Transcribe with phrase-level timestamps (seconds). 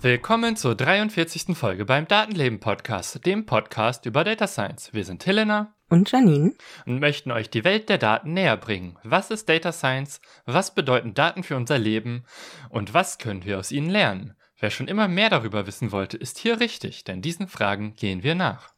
[0.00, 1.56] Willkommen zur 43.
[1.56, 4.94] Folge beim Datenleben Podcast, dem Podcast über Data Science.
[4.94, 6.54] Wir sind Helena und Janine
[6.86, 8.98] und möchten euch die Welt der Daten näher bringen.
[9.02, 10.20] Was ist Data Science?
[10.46, 12.24] Was bedeuten Daten für unser Leben?
[12.70, 14.34] Und was können wir aus ihnen lernen?
[14.58, 18.34] Wer schon immer mehr darüber wissen wollte, ist hier richtig, denn diesen Fragen gehen wir
[18.34, 18.74] nach.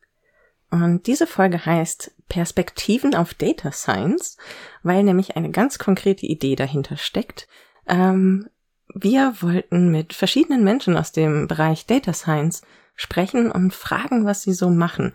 [0.71, 4.37] Und diese Folge heißt Perspektiven auf Data Science,
[4.83, 7.47] weil nämlich eine ganz konkrete Idee dahinter steckt.
[7.87, 8.49] Ähm,
[8.95, 12.63] wir wollten mit verschiedenen Menschen aus dem Bereich Data Science
[12.95, 15.13] sprechen und fragen, was sie so machen.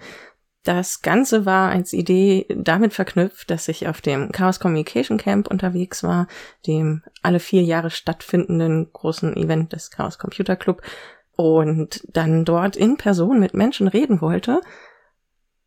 [0.63, 6.03] Das Ganze war als Idee damit verknüpft, dass ich auf dem Chaos Communication Camp unterwegs
[6.03, 6.27] war,
[6.67, 10.83] dem alle vier Jahre stattfindenden großen Event des Chaos Computer Club
[11.35, 14.61] und dann dort in Person mit Menschen reden wollte,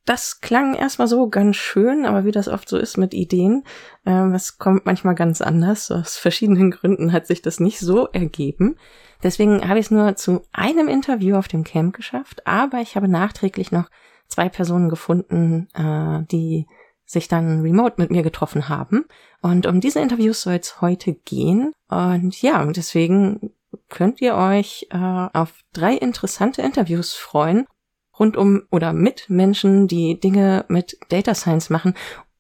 [0.05, 3.65] das klang erstmal so ganz schön, aber wie das oft so ist mit Ideen,
[4.05, 5.91] äh, kommt manchmal ganz anders.
[5.91, 8.77] Aus verschiedenen Gründen hat sich das nicht so ergeben.
[9.23, 13.09] Deswegen habe ich es nur zu einem Interview auf dem Camp geschafft, aber ich habe
[13.09, 13.89] nachträglich noch
[14.29, 16.67] zwei Personen gefunden, äh, die
[17.07, 19.05] sich dann remote mit mir getroffen haben.
[19.43, 21.73] Und um diese Interviews soll es heute gehen.
[21.89, 23.53] Und ja, deswegen
[23.89, 27.67] könnt ihr euch äh, auf drei interessante Interviews freuen
[28.19, 31.95] rund um oder mit Menschen, die Dinge mit Data Science machen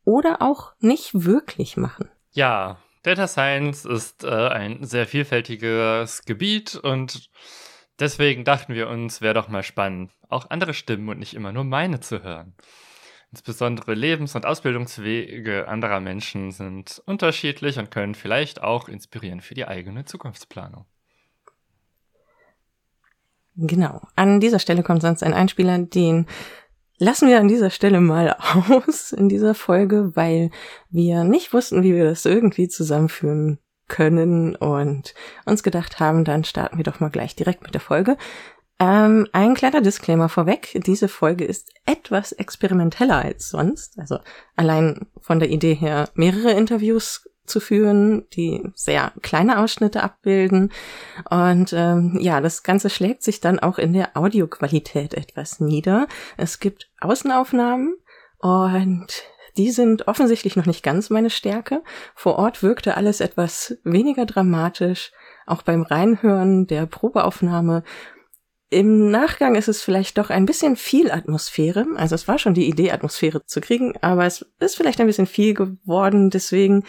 [0.04, 2.10] oder auch nicht wirklich machen.
[2.32, 7.28] Ja, Data Science ist äh, ein sehr vielfältiges Gebiet und
[7.98, 11.64] deswegen dachten wir uns, wäre doch mal spannend, auch andere Stimmen und nicht immer nur
[11.64, 12.54] meine zu hören.
[13.30, 19.66] Insbesondere Lebens- und Ausbildungswege anderer Menschen sind unterschiedlich und können vielleicht auch inspirieren für die
[19.66, 20.86] eigene Zukunftsplanung.
[23.56, 24.00] Genau.
[24.16, 26.26] An dieser Stelle kommt sonst ein Einspieler, den
[26.98, 28.36] lassen wir an dieser Stelle mal
[28.68, 30.50] aus in dieser Folge, weil
[30.90, 33.58] wir nicht wussten, wie wir das irgendwie zusammenführen
[33.88, 35.14] können und
[35.44, 38.16] uns gedacht haben, dann starten wir doch mal gleich direkt mit der Folge.
[38.80, 40.80] Ähm, ein kleiner Disclaimer vorweg.
[40.84, 43.98] Diese Folge ist etwas experimenteller als sonst.
[43.98, 44.18] Also
[44.56, 50.72] allein von der Idee her mehrere Interviews zu führen, die sehr kleine Ausschnitte abbilden.
[51.30, 56.08] Und ähm, ja, das Ganze schlägt sich dann auch in der Audioqualität etwas nieder.
[56.36, 57.96] Es gibt Außenaufnahmen
[58.38, 59.24] und
[59.56, 61.82] die sind offensichtlich noch nicht ganz meine Stärke.
[62.14, 65.12] Vor Ort wirkte alles etwas weniger dramatisch.
[65.46, 67.84] Auch beim Reinhören der Probeaufnahme
[68.70, 71.86] im Nachgang ist es vielleicht doch ein bisschen viel Atmosphäre.
[71.96, 75.26] Also es war schon die Idee, Atmosphäre zu kriegen, aber es ist vielleicht ein bisschen
[75.26, 76.30] viel geworden.
[76.30, 76.82] Deswegen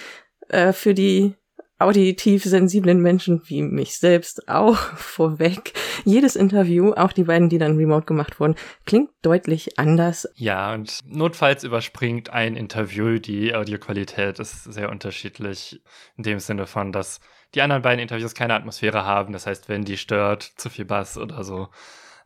[0.48, 1.36] äh, für die
[1.78, 5.74] auditiv sensiblen Menschen wie mich selbst auch vorweg.
[6.04, 8.56] Jedes Interview, auch die beiden, die dann remote gemacht wurden,
[8.86, 10.30] klingt deutlich anders.
[10.36, 13.20] Ja, und notfalls überspringt ein Interview.
[13.20, 15.82] Die Audioqualität ist sehr unterschiedlich
[16.18, 17.20] in dem Sinne von, dass
[17.54, 19.34] die anderen beiden Interviews keine Atmosphäre haben.
[19.34, 21.70] Das heißt, wenn die stört, zu viel Bass oder so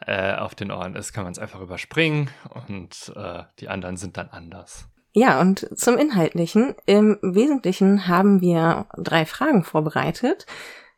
[0.06, 4.18] äh, auf den Ohren ist, kann man es einfach überspringen und äh, die anderen sind
[4.18, 4.90] dann anders.
[5.12, 6.76] Ja, und zum Inhaltlichen.
[6.86, 10.46] Im Wesentlichen haben wir drei Fragen vorbereitet,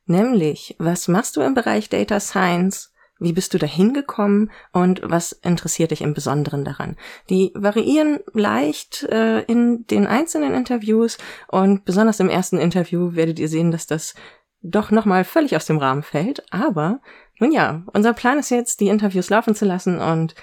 [0.05, 2.91] nämlich, was machst du im Bereich Data Science?
[3.19, 6.97] Wie bist du dahin gekommen und was interessiert dich im Besonderen daran?
[7.29, 13.47] Die variieren leicht äh, in den einzelnen Interviews und besonders im ersten Interview werdet ihr
[13.47, 14.15] sehen, dass das
[14.63, 16.43] doch nochmal völlig aus dem Rahmen fällt.
[16.51, 16.99] Aber
[17.39, 20.33] nun ja, unser Plan ist jetzt, die Interviews laufen zu lassen und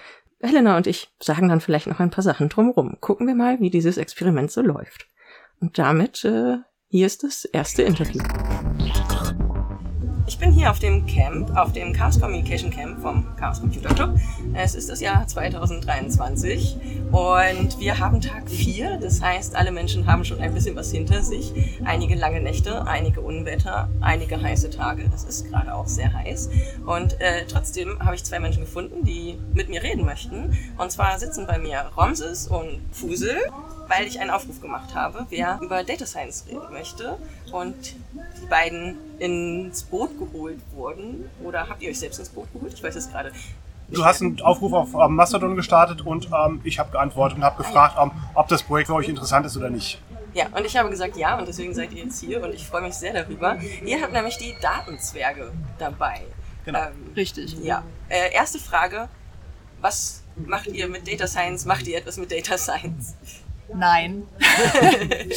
[0.40, 2.98] Helena und ich sagen dann vielleicht noch ein paar Sachen drumherum.
[3.00, 5.08] Gucken wir mal, wie dieses Experiment so läuft.
[5.60, 8.22] Und damit, äh, hier ist das erste Interview.
[10.48, 14.18] Bin hier auf dem Camp, auf dem Chaos Communication Camp vom Chaos Computer Club.
[14.54, 16.78] Es ist das Jahr 2023
[17.12, 18.96] und wir haben Tag 4.
[18.96, 21.52] Das heißt, alle Menschen haben schon ein bisschen was hinter sich.
[21.84, 25.04] Einige lange Nächte, einige Unwetter, einige heiße Tage.
[25.14, 26.48] Es ist gerade auch sehr heiß.
[26.86, 30.56] Und äh, trotzdem habe ich zwei Menschen gefunden, die mit mir reden möchten.
[30.78, 33.36] Und zwar sitzen bei mir Romses und Fusel
[33.88, 37.18] weil ich einen Aufruf gemacht habe, wer über Data Science reden möchte.
[37.52, 37.94] Und
[38.40, 41.30] die beiden ins Boot geholt wurden.
[41.42, 42.72] Oder habt ihr euch selbst ins Boot geholt?
[42.74, 43.32] Ich weiß es gerade.
[43.90, 47.62] Du hast einen Aufruf auf ähm, Mastodon gestartet und ähm, ich habe geantwortet und habe
[47.62, 49.98] gefragt, ähm, ob das Projekt für euch interessant ist oder nicht.
[50.34, 52.82] Ja, und ich habe gesagt ja und deswegen seid ihr jetzt hier und ich freue
[52.82, 53.56] mich sehr darüber.
[53.84, 56.20] Ihr habt nämlich die Datenzwerge dabei.
[56.66, 56.80] Genau.
[56.80, 57.56] Ähm, Richtig.
[57.62, 57.82] Ja.
[58.10, 59.08] Äh, erste Frage,
[59.80, 61.64] was macht ihr mit Data Science?
[61.64, 63.14] Macht ihr etwas mit Data Science?
[63.74, 64.22] Nein.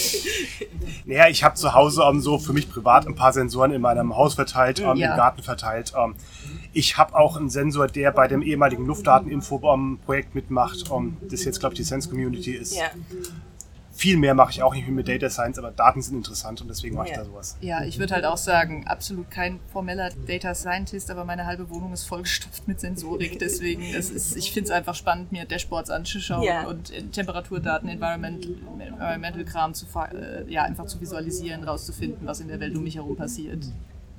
[1.05, 4.15] naja, ich habe zu Hause um, so für mich privat ein paar Sensoren in meinem
[4.15, 5.11] Haus verteilt, um, Ja.
[5.11, 5.93] im Garten verteilt.
[5.95, 6.15] Um,
[6.73, 10.89] ich habe auch einen Sensor, der bei dem ehemaligen Luftdateninfo-Projekt mitmacht.
[10.89, 12.75] Um, das jetzt, glaube ich, die Sense Community ist.
[12.75, 12.85] Ja.
[14.01, 16.95] Viel mehr mache ich auch nicht mit Data Science, aber Daten sind interessant und deswegen
[16.95, 17.55] mache ich da sowas.
[17.61, 21.93] Ja, ich würde halt auch sagen, absolut kein formeller Data Scientist, aber meine halbe Wohnung
[21.93, 23.37] ist vollgestopft mit Sensorik.
[23.37, 26.65] Deswegen, es ist, ich finde es einfach spannend, mir Dashboards anzuschauen Ja.
[26.67, 32.47] und äh, Temperaturdaten, Environmental, Environmental Kram zu, äh, ja, einfach zu visualisieren, rauszufinden, was in
[32.47, 33.63] der Welt um mich herum passiert.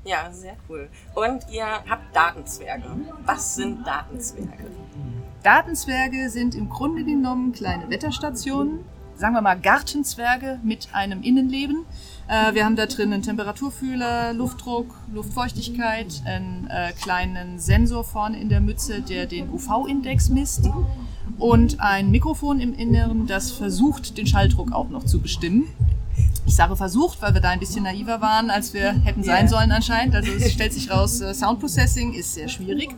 [0.04, 0.88] Ja, sehr cool.
[1.16, 2.84] Und ihr habt Datenzwerge.
[3.26, 4.70] Was sind Datenzwerge?
[5.42, 8.84] Datenzwerge sind im Grunde genommen kleine Wetterstationen,
[9.16, 11.84] sagen wir mal Gartenzwerge mit einem Innenleben.
[12.28, 18.48] Äh, wir haben da drin einen Temperaturfühler, Luftdruck, Luftfeuchtigkeit, einen äh, kleinen Sensor vorne in
[18.48, 20.68] der Mütze, der den UV-Index misst
[21.38, 25.68] und ein Mikrofon im Inneren, das versucht, den Schalldruck auch noch zu bestimmen.
[26.44, 29.70] Ich sage versucht, weil wir da ein bisschen naiver waren, als wir hätten sein sollen
[29.70, 30.14] anscheinend.
[30.14, 32.90] Also es stellt sich raus, äh, Sound Processing ist sehr schwierig.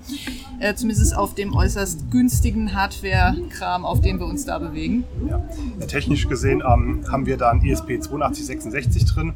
[0.61, 5.05] Äh, zumindest auf dem äußerst günstigen Hardware-Kram, auf dem wir uns da bewegen.
[5.29, 5.41] Ja.
[5.87, 9.35] Technisch gesehen ähm, haben wir da einen ESP8266 drin,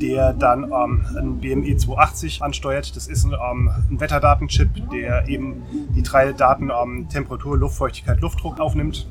[0.00, 2.96] der dann ähm, einen BME 280 ansteuert.
[2.96, 5.62] Das ist ein, ähm, ein Wetterdatenchip, der eben
[5.94, 9.08] die drei Daten ähm, Temperatur, Luftfeuchtigkeit, Luftdruck aufnimmt.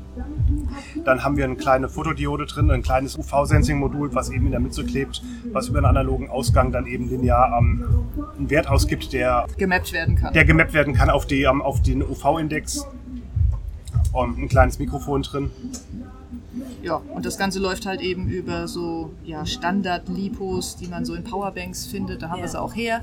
[1.04, 4.84] Dann haben wir eine kleine Fotodiode drin, ein kleines UV-Sensing-Modul, was eben in der Mütze
[4.84, 5.22] klebt,
[5.52, 7.84] was über einen analogen Ausgang dann eben linear ähm,
[8.38, 10.34] einen Wert ausgibt, der, Gemappt werden kann.
[10.34, 12.86] der gemappt werden kann auf, die, ähm, auf den UV-Index.
[14.12, 15.50] Und ein kleines Mikrofon drin.
[16.82, 21.22] Ja, und das Ganze läuft halt eben über so ja, Standard-Lipos, die man so in
[21.24, 22.22] Powerbanks findet.
[22.22, 22.44] Da haben Ja.
[22.44, 23.02] wir sie auch her.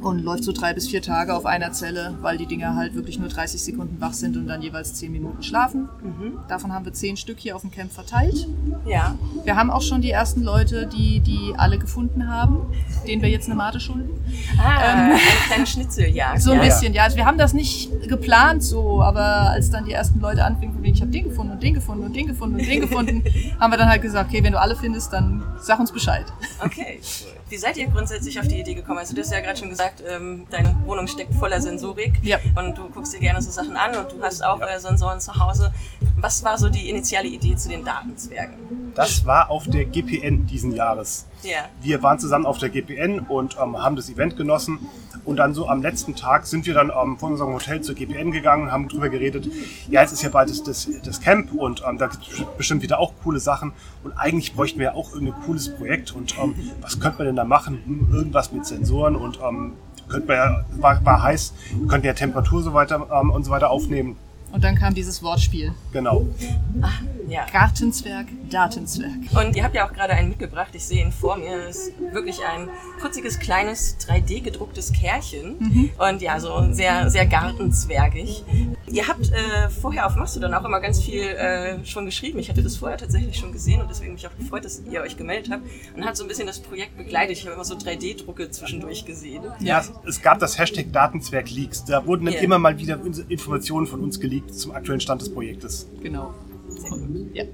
[0.00, 3.18] Und läuft so drei bis vier Tage auf einer Zelle, weil die Dinger halt wirklich
[3.18, 5.88] nur 30 Sekunden wach sind und dann jeweils 10 Minuten schlafen.
[6.48, 8.46] Davon haben wir 10 Stück hier auf dem Camp verteilt.
[8.86, 9.16] Ja.
[9.44, 12.66] Wir haben auch schon die ersten Leute, die die alle gefunden haben,
[13.06, 14.10] denen wir jetzt eine Mate schulden.
[14.58, 15.10] Ah, Ähm.
[15.10, 16.42] eine kleine Schnitzeljagd.
[16.42, 16.64] So ein ja.
[16.64, 17.02] bisschen, ja.
[17.04, 20.82] Also wir haben das nicht geplant so, aber als dann die ersten Leute anfingen, von
[20.82, 23.24] wegen, ich habe den gefunden und den gefunden und den gefunden und den gefunden,
[23.60, 26.26] haben wir dann halt gesagt, okay, wenn du alle findest, dann sag uns Bescheid.
[26.64, 27.00] Okay.
[27.48, 28.98] Wie seid ihr grundsätzlich auf die Idee gekommen?
[28.98, 29.77] Also du hast ja gerade schon gesagt,
[30.08, 32.38] ähm, deine Wohnung steckt voller Sensorik Ja.
[32.56, 35.34] und du guckst dir gerne so Sachen an und du hast auch äh, Sensoren zu
[35.38, 35.72] Hause.
[36.16, 38.56] Was war so die initiale Idee zu den Datenzwergen?
[38.94, 41.26] Das war auf der GPN diesen Jahres.
[41.42, 41.66] Ja.
[41.80, 44.80] Wir waren zusammen auf der GPN und ähm, haben das Event genossen.
[45.28, 48.30] Und dann so am letzten Tag sind wir dann ähm, von unserem Hotel zur GPN
[48.30, 49.46] gegangen und haben drüber geredet,
[49.90, 52.80] ja, jetzt ist ja bald das, das, das Camp und ähm, da gibt es bestimmt
[52.80, 53.72] wieder auch coole Sachen.
[54.04, 56.12] Und eigentlich bräuchten wir ja auch irgendein cooles Projekt.
[56.12, 57.78] Und ähm, was könnte man denn da machen?
[57.84, 59.74] Hm, irgendwas mit Sensoren und ähm,
[60.08, 61.52] könnte man ja, war, war heiß,
[61.88, 64.16] könnten ja Temperatur so weiter ähm, und so weiter aufnehmen.
[64.50, 65.72] Und dann kam dieses Wortspiel.
[65.92, 66.26] Genau.
[67.28, 67.44] Ja.
[67.52, 69.10] Gartenzwerg, Datenzwerg.
[69.34, 70.68] Und ihr habt ja auch gerade einen mitgebracht.
[70.72, 71.66] Ich sehe ihn vor mir.
[71.66, 72.68] Das ist wirklich ein
[73.00, 75.90] putziges, kleines, 3D gedrucktes Kerlchen.
[75.98, 78.44] Und ja, so sehr, sehr gartenzwergig.
[78.90, 82.38] Ihr habt äh, vorher auf Mastodon auch immer ganz viel äh, schon geschrieben.
[82.38, 85.18] Ich hatte das vorher tatsächlich schon gesehen und deswegen mich auch gefreut, dass ihr euch
[85.18, 85.62] gemeldet habt.
[85.94, 87.36] Und hat so ein bisschen das Projekt begleitet.
[87.36, 89.42] Ich habe immer so 3D-Drucke zwischendurch gesehen.
[89.60, 91.84] Ja, es- es gab das Hashtag Datenzwerg Leaks.
[91.84, 92.40] Da wurden dann Ja.
[92.40, 92.98] immer mal wieder
[93.28, 95.86] Informationen von uns geleakt zum aktuellen Stand des Projektes.
[96.02, 96.34] Genau.
[97.34, 97.44] Ja.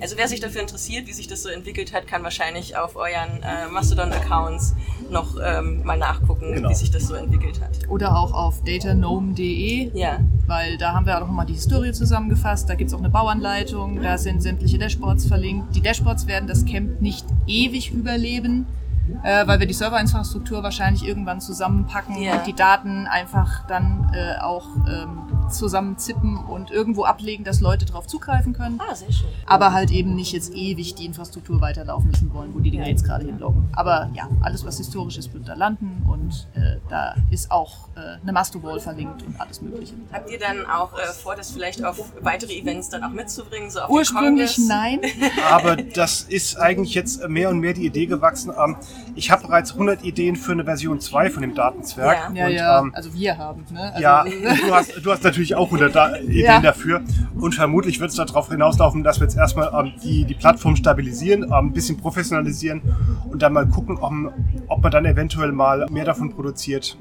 [0.00, 3.42] Also wer sich dafür interessiert, wie sich das so entwickelt hat, kann wahrscheinlich auf euren
[3.42, 4.74] äh, Mastodon-Accounts
[5.10, 6.68] noch ähm, mal nachgucken, Genau.
[6.70, 7.70] wie sich das so entwickelt hat.
[7.88, 9.90] Oder auch auf datanome.de.
[9.98, 10.20] Ja.
[10.46, 12.68] weil da haben wir auch nochmal die Historie zusammengefasst.
[12.68, 15.74] Da gibt's auch eine Bauanleitung, da sind sämtliche Dashboards verlinkt.
[15.74, 18.66] Die Dashboards werden das Camp nicht ewig überleben,
[19.22, 22.36] äh, weil wir die Serverinfrastruktur wahrscheinlich irgendwann zusammenpacken Ja.
[22.38, 28.06] und die Daten einfach dann äh, auch ähm, zusammenzippen und irgendwo ablegen, dass Leute darauf
[28.06, 28.80] zugreifen können.
[28.80, 29.28] Ah, sehr schön.
[29.46, 33.04] Aber halt eben nicht jetzt ewig die Infrastruktur weiterlaufen lassen wollen, wo die Dinger jetzt
[33.04, 33.68] gerade hinloggen.
[33.72, 38.20] Aber ja, alles was historisch ist, wird da landen und äh, da ist auch äh,
[38.22, 39.94] eine Mastowall verlinkt und alles mögliche.
[40.12, 43.70] Habt ihr dann auch äh, vor, das vielleicht auf weitere Events dann auch mitzubringen?
[43.70, 45.00] So auf Ursprünglich nein.
[45.50, 48.52] Aber das ist eigentlich jetzt mehr und mehr die Idee gewachsen.
[48.56, 48.76] Ähm,
[49.14, 52.30] ich habe bereits 100 Ideen für eine Version 2 von dem Datenzwerg.
[52.34, 52.34] Ja.
[52.34, 53.80] Ja, und, ja, Ähm, also wir haben, ne?
[53.92, 54.24] Also, ja,
[54.68, 56.60] du hast, du hast natürlich auch 100 da Ideen Ja.
[56.60, 57.00] dafür.
[57.38, 61.44] Und vermutlich wird es darauf hinauslaufen, dass wir jetzt erstmal ähm, die, die Plattform stabilisieren,
[61.44, 62.82] ähm, ein bisschen professionalisieren
[63.30, 64.12] und dann mal gucken, ob,
[64.68, 66.96] ob man dann eventuell mal mehr davon produziert.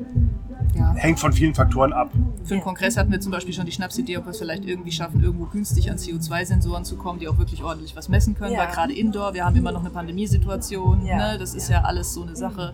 [0.75, 0.93] ja.
[0.95, 2.09] Hängt von vielen Faktoren ab.
[2.43, 4.91] Für den Kongress hatten wir zum Beispiel schon die Schnapsidee, ob wir es vielleicht irgendwie
[4.91, 8.73] schaffen, irgendwo günstig an CO2-Sensoren zu kommen, die auch wirklich ordentlich was messen können, weil
[8.73, 11.37] gerade Indoor, wir haben immer noch eine Pandemiesituation, ne?
[11.37, 12.73] das ist ja alles so eine Sache.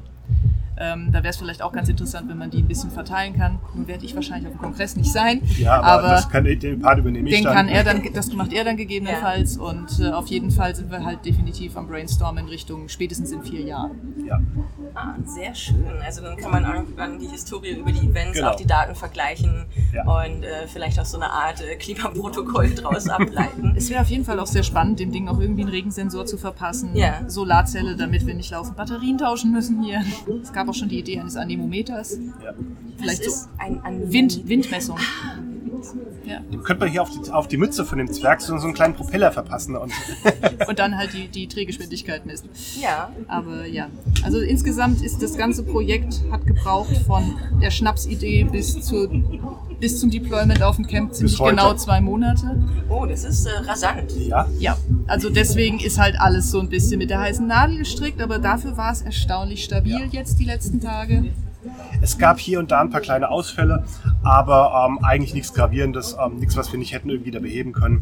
[0.77, 3.59] Ähm, da wäre es vielleicht auch ganz interessant, wenn man die ein bisschen verteilen kann.
[3.73, 5.41] Nun werde ich wahrscheinlich auf dem Kongress nicht sein.
[5.57, 7.53] Ja, aber, aber das kann, den Part übernehme ich den dann.
[7.53, 9.57] kann er dann, das macht er dann gegebenenfalls.
[9.57, 13.41] Und äh, auf jeden Fall sind wir halt definitiv am Brainstorm in Richtung spätestens in
[13.43, 13.91] vier Jahren.
[14.27, 14.39] ja.
[14.97, 15.83] Ah, sehr schön.
[16.05, 18.51] Also dann kann man irgendwann die Historie über die Events, Genau.
[18.51, 20.03] auch die Daten vergleichen Ja.
[20.05, 23.73] und äh, vielleicht auch so eine Art äh, Klimaprotokoll draus ableiten.
[23.75, 26.37] Es wäre auf jeden Fall auch sehr spannend, dem Ding auch irgendwie einen Regensensor zu
[26.37, 26.95] verpassen.
[26.95, 27.27] Ja.
[27.27, 30.01] Solarzelle, damit wir nicht laufend Batterien tauschen müssen hier.
[30.41, 32.17] Es gab auch schon die Idee eines Anemometers.
[32.43, 32.53] Ja.
[32.97, 34.97] Vielleicht so ist ein, Wind, Windmessung.
[36.25, 36.39] Ja.
[36.51, 38.73] Dem könnte man hier auf die, auf die Mütze von dem Zwerg so, so einen
[38.73, 39.75] kleinen Propeller verpassen.
[39.75, 39.91] Und
[40.67, 42.49] Und dann halt die, die Drehgeschwindigkeit messen.
[42.81, 43.87] Ja, Aber ja,
[44.23, 49.07] also insgesamt ist das ganze Projekt hat gebraucht von der Schnapsidee bis, zu,
[49.79, 52.63] bis zum Deployment auf dem Camp ziemlich genau zwei Monate.
[52.89, 54.11] oh, das ist äh, rasant.
[54.17, 54.77] ja, Ja,
[55.07, 58.77] also deswegen ist halt alles so ein bisschen mit der heißen Nadel gestrickt, aber dafür
[58.77, 60.05] war es erstaunlich stabil Ja.
[60.11, 61.25] jetzt die letzten Tage.
[62.01, 63.83] Es gab hier und da ein paar kleine Ausfälle,
[64.23, 68.01] aber ähm, eigentlich nichts Gravierendes, ähm, nichts, was wir nicht hätten irgendwie da beheben können.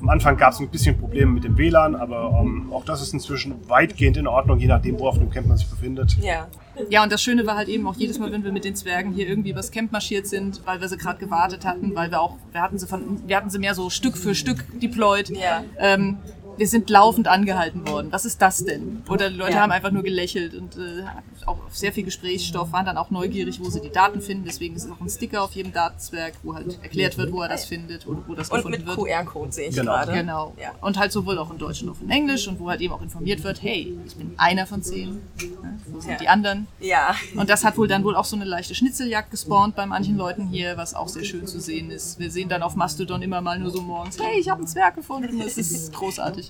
[0.00, 3.12] Am Anfang gab es ein bisschen Probleme mit dem WLAN, aber ähm, auch das ist
[3.12, 6.16] inzwischen weitgehend in Ordnung, je nachdem, wo auf dem Camp man sich befindet.
[6.20, 6.48] Ja.
[6.88, 9.12] Ja, und das Schöne war halt eben auch jedes Mal, wenn wir mit den Zwergen
[9.12, 12.36] hier irgendwie übers Camp marschiert sind, weil wir sie gerade gewartet hatten, weil wir auch,
[12.50, 15.28] wir hatten sie von, wir hatten sie mehr so Stück für Stück deployed.
[15.30, 15.64] Ja.
[15.78, 16.16] Ähm,
[16.56, 18.08] wir sind laufend angehalten worden.
[18.12, 19.02] Was ist das denn?
[19.08, 19.60] Oder die Leute Ja.
[19.60, 21.04] haben einfach nur gelächelt und äh,
[21.46, 24.44] auch sehr viel Gesprächsstoff, waren dann auch neugierig, wo sie die Daten finden.
[24.44, 27.64] Deswegen ist auch ein Sticker auf jedem Datenzwerg, wo halt erklärt wird, wo er das
[27.64, 28.96] findet oder wo das Und gefunden mit wird.
[28.98, 29.92] QR-Code sehe ich Genau.
[29.92, 30.12] gerade.
[30.12, 30.54] Genau.
[30.60, 30.70] Ja.
[30.80, 33.02] Und halt sowohl auch in Deutsch und auch in Englisch und wo halt eben auch
[33.02, 35.10] informiert wird, hey, ich bin einer von zehn.
[35.10, 35.78] Ne?
[35.86, 36.18] Wo sind Ja.
[36.18, 36.66] die anderen?
[36.80, 37.14] Ja.
[37.34, 40.46] Und das hat wohl dann wohl auch so eine leichte Schnitzeljagd gespawnt bei manchen Leuten
[40.48, 42.18] hier, was auch sehr schön zu sehen ist.
[42.18, 44.94] Wir sehen dann auf Mastodon immer mal nur so morgens, hey, ich habe einen Zwerg
[44.96, 45.38] gefunden.
[45.38, 46.41] Das ist großartig.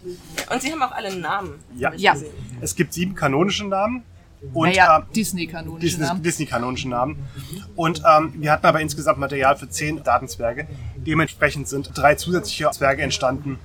[0.50, 1.58] Und sie haben auch alle Namen.
[1.76, 1.92] Ja.
[1.94, 2.12] Ja.
[2.14, 2.32] gesehen.
[2.60, 4.02] Es gibt sieben kanonische Namen
[4.52, 6.22] und naja, ähm, Disney-kanonische Disney, Namen.
[6.22, 7.16] Disney-kanonischen Namen.
[7.76, 10.66] Und ähm, wir hatten aber insgesamt Material für zehn Datenzwerge.
[10.96, 13.58] Dementsprechend sind drei zusätzliche Zwerge entstanden.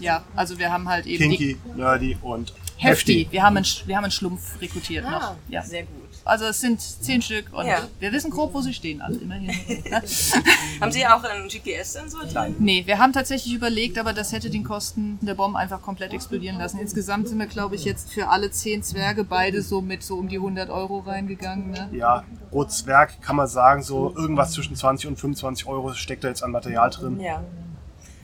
[0.00, 3.28] Ja, also wir haben halt eben die Kinky, Nerdy und Hefty.
[3.30, 5.22] Wir haben einen, wir haben einen Schlumpf rekrutiert noch.
[5.22, 5.62] Ah, Ja.
[5.62, 5.92] sehr gut.
[6.24, 7.88] Also es sind zehn Stück und Ja.
[7.98, 9.50] wir wissen grob, wo sie stehen, alle immerhin.
[10.80, 12.54] Haben Sie auch einen GPS-Sensor drin?
[12.58, 16.58] Nee, wir haben tatsächlich überlegt, aber das hätte den Kosten der Bomben einfach komplett explodieren
[16.58, 16.78] lassen.
[16.78, 20.28] Insgesamt sind wir, glaube ich, jetzt für alle zehn Zwerge beide so mit so um
[20.28, 21.70] die 100 Euro reingegangen.
[21.72, 21.88] Ne?
[21.92, 26.28] ja, pro Zwerg kann man sagen, so irgendwas zwischen 20 und 25 Euro steckt da
[26.28, 27.18] jetzt an Material drin.
[27.20, 27.42] Ja.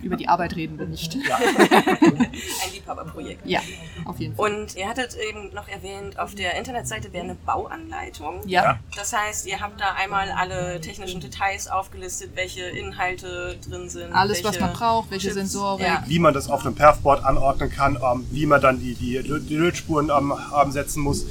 [0.03, 1.15] Über die Arbeit reden wir nicht.
[1.17, 3.45] Ein Liebhaberprojekt.
[3.47, 3.61] Ja,
[4.05, 4.53] auf jeden Fall.
[4.53, 8.41] Und ihr hattet eben noch erwähnt, auf der Internetseite wäre eine Bauanleitung.
[8.47, 8.79] Ja, Ja.
[8.97, 14.13] Das heißt, ihr habt da einmal alle technischen Details aufgelistet, welche Inhalte drin sind.
[14.13, 15.35] alles, was man braucht, welche Chips.
[15.35, 15.87] Sensorik.
[15.87, 16.05] Ja.
[16.07, 19.57] Wie man das auf einem Perfboard anordnen kann, ähm, wie man dann die, die, die
[19.57, 21.25] Lötspuren ähm, ähm, setzen muss.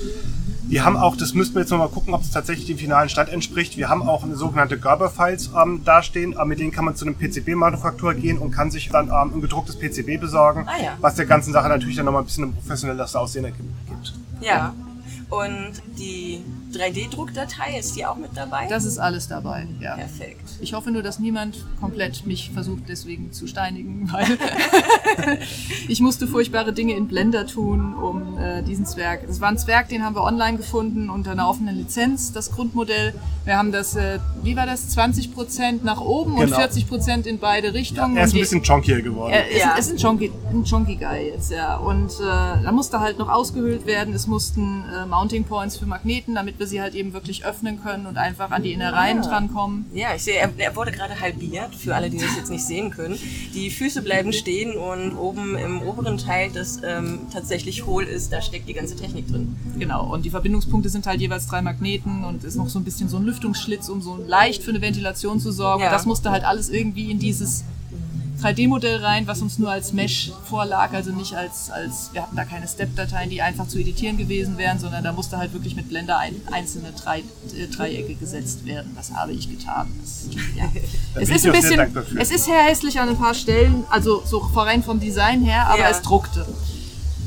[0.70, 3.30] Wir haben auch, das müssten wir jetzt nochmal gucken, ob es tatsächlich dem finalen Stand
[3.30, 3.78] entspricht.
[3.78, 6.34] Wir haben auch eine sogenannte Gerber-Files ähm, dastehen.
[6.38, 9.42] Äh, mit denen kann man zu einem PCB-Manufaktur gehen und kann sich dann ähm, ein
[9.42, 10.92] gedrucktes PCB besorgen, Ah, ja.
[11.00, 13.64] was der ganzen Sache natürlich dann nochmal ein bisschen ein professionelles Aussehen ergibt.
[13.88, 14.14] gibt.
[14.42, 14.74] Ja.
[15.30, 16.42] Und die
[16.74, 18.68] 3D-Druckdatei, ist die auch mit dabei?
[18.70, 19.96] Das ist alles dabei, ja.
[19.96, 20.42] Perfekt.
[20.60, 24.26] Ich hoffe nur, dass niemand komplett mich versucht deswegen zu steinigen, weil
[25.88, 29.24] ich musste furchtbare Dinge in Blender tun, um äh, diesen Zwerg.
[29.30, 33.14] Es war ein Zwerg, den haben wir online gefunden unter einer offenen Lizenz, das Grundmodell.
[33.46, 36.44] Wir haben das, äh, wie war das, 20% nach oben Genau.
[36.44, 38.18] und 40% in beide Ja, Richtungen.
[38.18, 39.34] er ist ein bisschen chonkier geworden.
[39.34, 39.76] er ist, Ja.
[39.76, 41.78] ist ein Chonky, ein Chonky Guy jetzt, ja.
[41.78, 44.14] Und äh, da musste halt noch ausgehöhlt werden.
[44.14, 48.06] Es mussten äh, Mounting Points für Magneten, damit wir sie halt eben wirklich öffnen können
[48.06, 49.28] und einfach an die Innereien Ah.
[49.28, 49.86] drankommen.
[49.94, 52.92] Ja, ich sehe, er, er wurde gerade halbiert, für alle, die das jetzt nicht sehen
[52.92, 53.18] können.
[53.54, 58.42] Die Füße bleiben stehen und oben im oberen Teil, das ähm, tatsächlich hohl ist, da
[58.42, 59.56] steckt die ganze Technik drin.
[59.78, 63.10] Genau, und die Verbindungspunkte sind halt jeweils drei Magneten und ist noch so ein bisschen
[63.10, 65.82] so ein Lüftungsschlitz, um so leicht für eine Ventilation zu sorgen.
[65.82, 65.88] Ja.
[65.90, 67.64] Und das musste halt alles irgendwie in dieses
[68.42, 72.46] 3D-Modell rein, was uns nur als Mesh vorlag, also nicht als, als wir hatten da
[72.46, 76.18] keine Step-Dateien, die einfach zu editieren gewesen wären, sondern da musste halt wirklich mit Blender
[76.18, 78.92] ein, einzelne drei, äh, Dreiecke gesetzt werden.
[78.96, 79.88] Das habe ich getan.
[80.02, 80.66] Das, ja.
[81.20, 81.80] Es ist ein bisschen,
[82.20, 85.80] es ist sehr hässlich an ein paar Stellen, also so rein vom Design her, aber
[85.80, 85.90] Ja.
[85.90, 86.46] es druckte.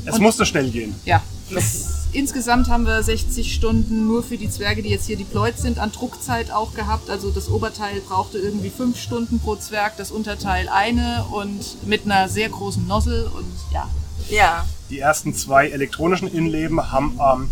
[0.05, 0.95] es musste schnell gehen.
[1.05, 1.21] Ja.
[1.53, 5.79] Das, insgesamt haben wir 60 Stunden nur für die Zwerge, die jetzt hier deployed sind,
[5.79, 7.09] an Druckzeit auch gehabt.
[7.09, 12.27] Also das Oberteil brauchte irgendwie fünf Stunden pro Zwerg, das Unterteil eine und mit einer
[12.29, 13.87] sehr großen Nozzle und ja.
[14.29, 17.49] Ja, Die ersten zwei elektronischen Innenleben haben ähm,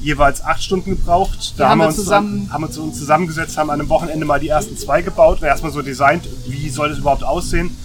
[0.00, 1.54] jeweils acht Stunden gebraucht.
[1.56, 4.38] Da Die haben wir uns, zusammen- haben wir uns zusammengesetzt, haben an einem Wochenende mal
[4.38, 5.42] die ersten zwei gebaut.
[5.42, 7.76] Erstmal so designt, wie soll das überhaupt aussehen.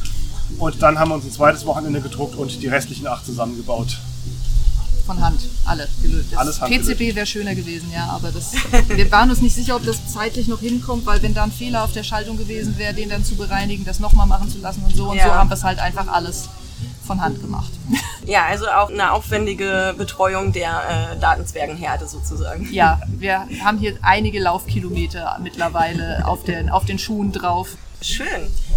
[0.59, 3.97] Und dann haben wir uns ein zweites Wochenende gedruckt und die restlichen acht zusammengebaut.
[5.07, 6.27] Von Hand, alle gelöst.
[6.31, 8.51] Das Alles PCB wäre schöner gewesen, ja, aber das,
[8.87, 11.83] wir waren uns nicht sicher, ob das zeitlich noch hinkommt, weil wenn da ein Fehler
[11.83, 14.95] auf der Schaltung gewesen wäre, den dann zu bereinigen, das nochmal machen zu lassen und
[14.95, 15.09] so.
[15.09, 15.23] Und Ja.
[15.25, 16.49] so haben wir es halt einfach alles
[17.07, 17.71] von Hand gemacht.
[18.25, 22.67] Ja, also auch eine aufwendige Betreuung der äh, Datenzwergenherde sozusagen.
[22.73, 27.77] Ja, wir haben hier einige Laufkilometer mittlerweile auf den, auf den Schuhen drauf.
[28.01, 28.27] Schön.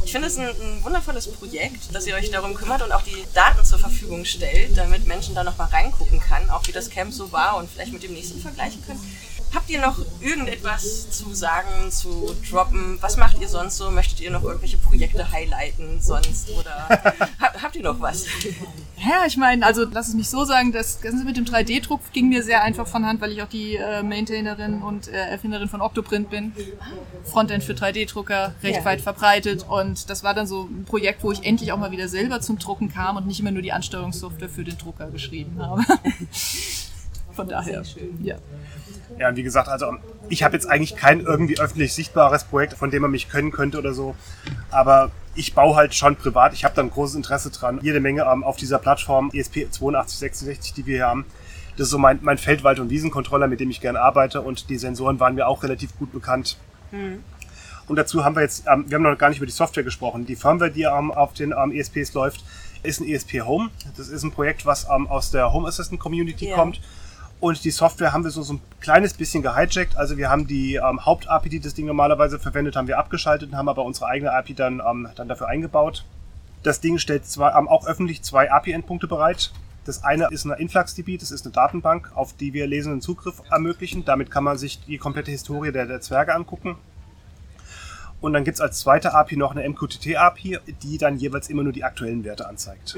[0.04, 3.24] Ich finde es ein, ein wundervolles Projekt, dass ihr euch darum kümmert und auch die
[3.34, 7.30] Daten zur Verfügung stellt, damit Menschen da nochmal reingucken kann, auch wie das Camp so
[7.32, 9.00] war und vielleicht mit dem nächsten vergleichen können.
[9.52, 12.98] Habt ihr noch irgendetwas zu sagen, zu droppen?
[13.00, 13.90] Was macht ihr sonst so?
[13.90, 16.50] Möchtet ihr noch irgendwelche Projekte highlighten sonst?
[16.50, 16.88] Oder
[17.40, 18.26] ha- habt ihr noch was?
[19.02, 22.28] Ja, ich meine, also lass es mich so sagen, das Ganze mit dem 3D-Druck ging
[22.28, 25.80] mir sehr einfach von Hand, weil ich auch die äh, Maintainerin und äh, Erfinderin von
[25.80, 26.52] Octoprint bin.
[27.24, 28.84] Frontend für 3D-Drucker, recht Ja.
[28.84, 29.64] weit verbreitet.
[29.66, 32.58] Und das war dann so ein Projekt, wo ich endlich auch mal wieder selber zum
[32.58, 35.82] Drucken kam und nicht immer nur die Ansteuerungssoftware für den Drucker geschrieben habe.
[37.40, 37.82] Von daher.
[38.22, 38.36] Ja.
[39.18, 39.94] Ja, und wie gesagt, also
[40.28, 43.78] ich habe jetzt eigentlich kein irgendwie öffentlich sichtbares Projekt, von dem man mich können könnte
[43.78, 44.14] oder so.
[44.70, 46.52] Aber ich baue halt schon privat.
[46.54, 47.80] Ich habe da ein großes Interesse dran.
[47.82, 51.24] Jede Menge ähm, auf dieser Plattform ESP 8266, die wir hier haben.
[51.76, 54.40] Das ist so mein, mein Feldwald- und Wiesencontroller, mit dem ich gerne arbeite.
[54.42, 56.56] Und die Sensoren waren mir auch relativ gut bekannt.
[56.92, 60.26] Und dazu haben wir jetzt, ähm, wir haben noch gar nicht über die Software gesprochen.
[60.26, 62.44] Die Firmware, die ähm, auf den ähm, ESPs läuft,
[62.82, 63.70] ist ein ESP Home.
[63.96, 66.54] Das ist ein Projekt, was ähm, aus der Home Assistant Community Ja.
[66.56, 66.80] kommt.
[67.40, 69.96] Und die Software haben wir so, so ein kleines bisschen gehijackt.
[69.96, 73.56] Also wir haben die ähm, Haupt-API, die das Ding normalerweise verwendet, haben wir abgeschaltet und
[73.56, 76.04] haben aber unsere eigene API dann, ähm, dann dafür eingebaut.
[76.62, 79.52] Das Ding stellt zwar ähm, auch öffentlich zwei API-Endpunkte bereit.
[79.86, 84.04] Das eine ist eine InfluxDB, das ist eine Datenbank, auf die wir lesenden Zugriff ermöglichen.
[84.04, 86.76] Damit kann man sich die komplette Historie der, der Zwerge angucken.
[88.20, 91.84] Und dann gibt's als zweite API noch eine MQTT-API, die dann jeweils immer nur die
[91.84, 92.94] aktuellen Werte anzeigt.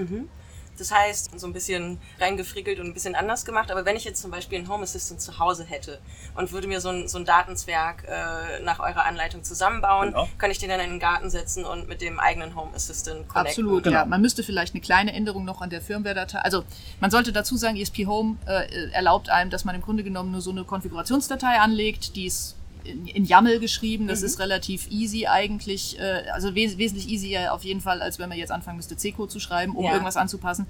[0.79, 3.71] Das heißt, so ein bisschen reingefrickelt und ein bisschen anders gemacht.
[3.71, 5.99] Aber wenn ich jetzt zum Beispiel einen Home Assistant zu Hause hätte
[6.35, 10.29] und würde mir so ein, so ein Datenzwerg äh, nach eurer Anleitung zusammenbauen, Genau.
[10.39, 13.65] kann ich den dann in den Garten setzen und mit dem eigenen Home Assistant connecten.
[13.65, 13.97] Absolut, Genau.
[13.99, 14.05] ja.
[14.07, 16.39] Man müsste vielleicht eine kleine Änderung noch an der Firmware-Datei.
[16.39, 16.65] Also
[17.01, 20.41] man sollte dazu sagen, ESP Home äh, erlaubt einem, dass man im Grunde genommen nur
[20.41, 24.07] so eine Konfigurationsdatei anlegt, die ist in, in YAML geschrieben.
[24.09, 28.29] Das ist relativ easy eigentlich, äh, also wes wesentlich easier auf jeden Fall, als wenn
[28.29, 29.93] man jetzt anfangen müsste, C-Code zu schreiben, um Ja.
[29.93, 30.67] irgendwas anzupassen.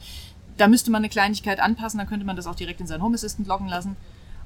[0.56, 3.14] Da müsste man eine Kleinigkeit anpassen, dann könnte man das auch direkt in seinen Home
[3.14, 3.96] Assistant loggen lassen.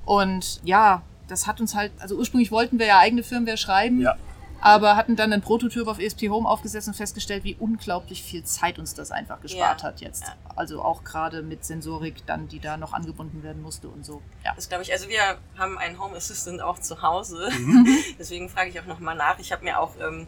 [0.04, 4.16] Und ja, das hat uns halt, also ursprünglich wollten wir ja eigene Firmware schreiben, Ja.
[4.60, 8.78] Aber hatten dann einen Prototyp auf ESP Home aufgesetzt und festgestellt, wie unglaublich viel Zeit
[8.78, 9.88] uns das einfach gespart Ja.
[9.88, 10.24] hat jetzt.
[10.24, 10.34] Ja.
[10.56, 14.22] Also auch gerade mit Sensorik dann, die da noch angebunden werden musste und so.
[14.44, 14.52] Ja.
[14.54, 14.92] Das glaube ich.
[14.92, 15.20] Also wir
[15.58, 17.48] haben einen Home Assistant auch zu Hause.
[18.18, 19.38] Deswegen frage ich auch nochmal nach.
[19.38, 20.26] Ich habe mir auch, ähm,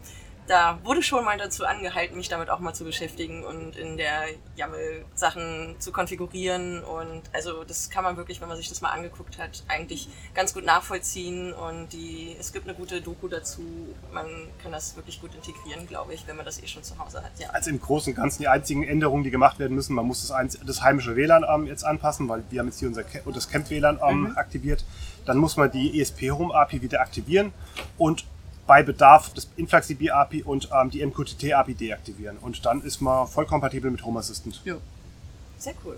[0.49, 4.23] da wurde schon mal dazu angehalten, mich damit auch mal zu beschäftigen und in der
[4.55, 6.83] YAML Sachen zu konfigurieren.
[6.83, 10.55] Und also das kann man wirklich, wenn man sich das mal angeguckt hat, eigentlich ganz
[10.55, 11.53] gut nachvollziehen.
[11.53, 13.61] Und die, es gibt eine gute Doku dazu.
[14.11, 14.25] Man
[14.63, 17.31] kann das wirklich gut integrieren, glaube ich, wenn man das eh schon zu Hause hat.
[17.37, 17.51] Ja.
[17.51, 20.57] Also im Großen und Ganzen die einzigen Änderungen, die gemacht werden müssen, man muss das,
[20.65, 23.99] das heimische WLAN ähm, jetzt anpassen, weil wir haben jetzt hier unser das Camp WLAN
[24.03, 24.83] ähm, aktiviert.
[25.25, 27.53] Dann muss man die ESP Home API wieder aktivieren
[27.99, 28.25] und
[28.69, 32.37] bei Bedarf das InfluxDB API und ähm, die MQTT API deaktivieren.
[32.37, 34.61] Und dann ist man voll kompatibel mit Home Assistant.
[34.63, 34.75] Ja.
[35.57, 35.97] Sehr cool.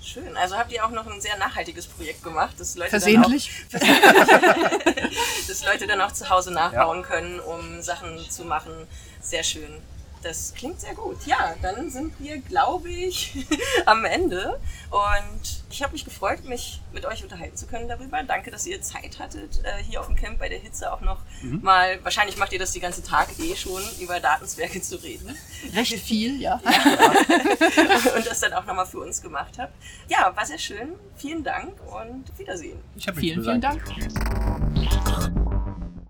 [0.00, 0.36] Schön.
[0.36, 3.64] Also habt ihr auch noch ein sehr nachhaltiges Projekt gemacht, das Leute Versehentlich.
[3.72, 3.88] dann auch,
[5.48, 8.86] dass Leute dann auch zu Hause nachbauen können, um Sachen zu machen.
[9.20, 9.82] Sehr schön.
[10.22, 11.24] Das klingt sehr gut.
[11.26, 13.46] Ja, dann sind wir, glaube ich,
[13.86, 14.60] am Ende.
[14.90, 18.22] Und ich habe mich gefreut, mich mit euch unterhalten zu können darüber.
[18.22, 21.20] Danke, dass ihr Zeit hattet, äh, hier auf dem Camp bei der Hitze auch noch
[21.42, 25.34] mal, wahrscheinlich macht ihr das die ganze Tag eh schon, über Datenswerke zu reden.
[25.74, 26.54] Recht viel, ja.
[28.16, 29.72] und das dann auch nochmal für uns gemacht habt.
[30.08, 30.94] Ja, war sehr schön.
[31.16, 32.78] Vielen Dank und auf Wiedersehen.
[32.96, 33.60] Ich hab mich Vielen, vielen.
[33.60, 33.82] Dank.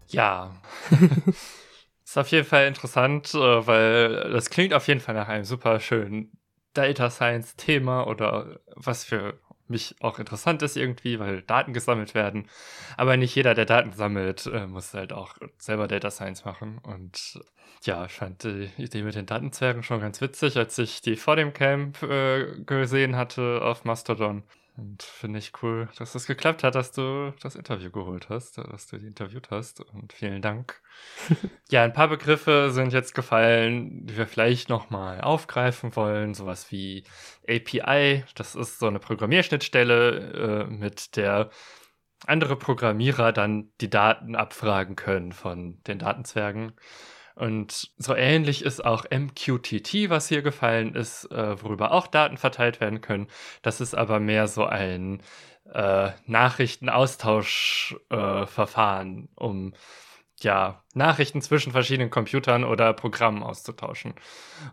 [0.09, 0.51] Ja.
[2.11, 5.79] Ist auf jeden Fall interessant, äh, weil das klingt auf jeden Fall nach einem super
[5.79, 6.33] schönen
[6.75, 12.49] Data Science Thema oder was für mich auch interessant ist irgendwie, weil Daten gesammelt werden.
[12.97, 16.79] Aber nicht jeder, der Daten sammelt, äh, muss halt auch selber Data Science machen.
[16.79, 17.41] Und
[17.85, 21.37] ja, ich fand die Idee mit den Datenzwergen schon ganz witzig, als ich die vor
[21.37, 24.43] dem Camp äh, gesehen hatte auf Mastodon.
[24.81, 28.87] Und finde ich cool, dass es geklappt hat, dass du das Interview geholt hast, dass
[28.87, 29.83] du die interviewt hast.
[29.83, 30.81] Und vielen Dank.
[31.71, 36.33] ja, ein paar Begriffe sind jetzt gefallen, die wir vielleicht nochmal aufgreifen wollen.
[36.33, 37.05] Sowas wie
[37.47, 41.51] API, das ist so eine Programmierschnittstelle, äh, mit der
[42.25, 46.73] andere Programmierer dann die Daten abfragen können von den Datenzwergen.
[47.41, 52.83] Und so ähnlich ist auch MQTT, was hier gefallen ist, äh, worüber auch Daten verteilt
[52.83, 53.29] werden können.
[53.63, 55.23] Das ist aber mehr so ein
[55.73, 59.73] äh, Nachrichtenaustauschverfahren, äh, um
[60.45, 64.15] ja, Nachrichten zwischen verschiedenen Computern oder Programmen auszutauschen.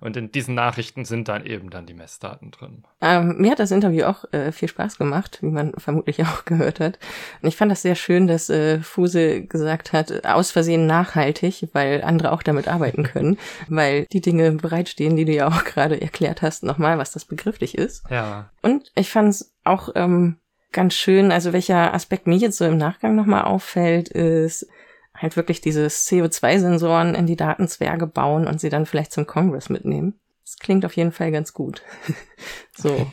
[0.01, 2.83] Und in diesen Nachrichten sind dann eben dann die Messdaten drin.
[3.01, 6.79] Ähm, mir hat das Interview auch äh, viel Spaß gemacht, wie man vermutlich auch gehört
[6.79, 6.97] hat.
[7.41, 12.03] Und ich fand das sehr schön, dass äh, Fuse gesagt hat, aus Versehen nachhaltig, weil
[12.03, 16.41] andere auch damit arbeiten können, weil die Dinge bereitstehen, die du ja auch gerade erklärt
[16.41, 18.03] hast, nochmal, was das begrifflich ist.
[18.09, 18.49] Ja.
[18.63, 20.37] Und ich fand es auch ähm,
[20.71, 24.67] ganz schön, also welcher Aspekt mir jetzt so im Nachgang nochmal auffällt, ist,
[25.17, 30.19] halt wirklich dieses CO2-Sensoren in die Datenzwerge bauen und sie dann vielleicht zum Congress mitnehmen.
[30.43, 31.81] Das klingt auf jeden Fall ganz gut.
[32.75, 33.11] so,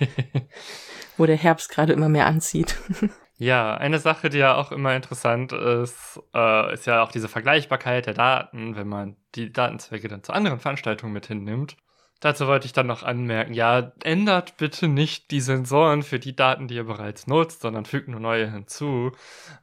[1.16, 2.76] wo der Herbst gerade immer mehr anzieht.
[3.36, 8.06] Ja, eine Sache, die ja auch immer interessant ist, äh, ist ja auch diese Vergleichbarkeit
[8.06, 11.76] der Daten, wenn man die Datenzwecke dann zu anderen Veranstaltungen mit hinnimmt.
[12.24, 16.68] Dazu wollte ich dann noch anmerken, ja, ändert bitte nicht die Sensoren für die Daten,
[16.68, 19.12] die ihr bereits nutzt, sondern fügt nur neue hinzu,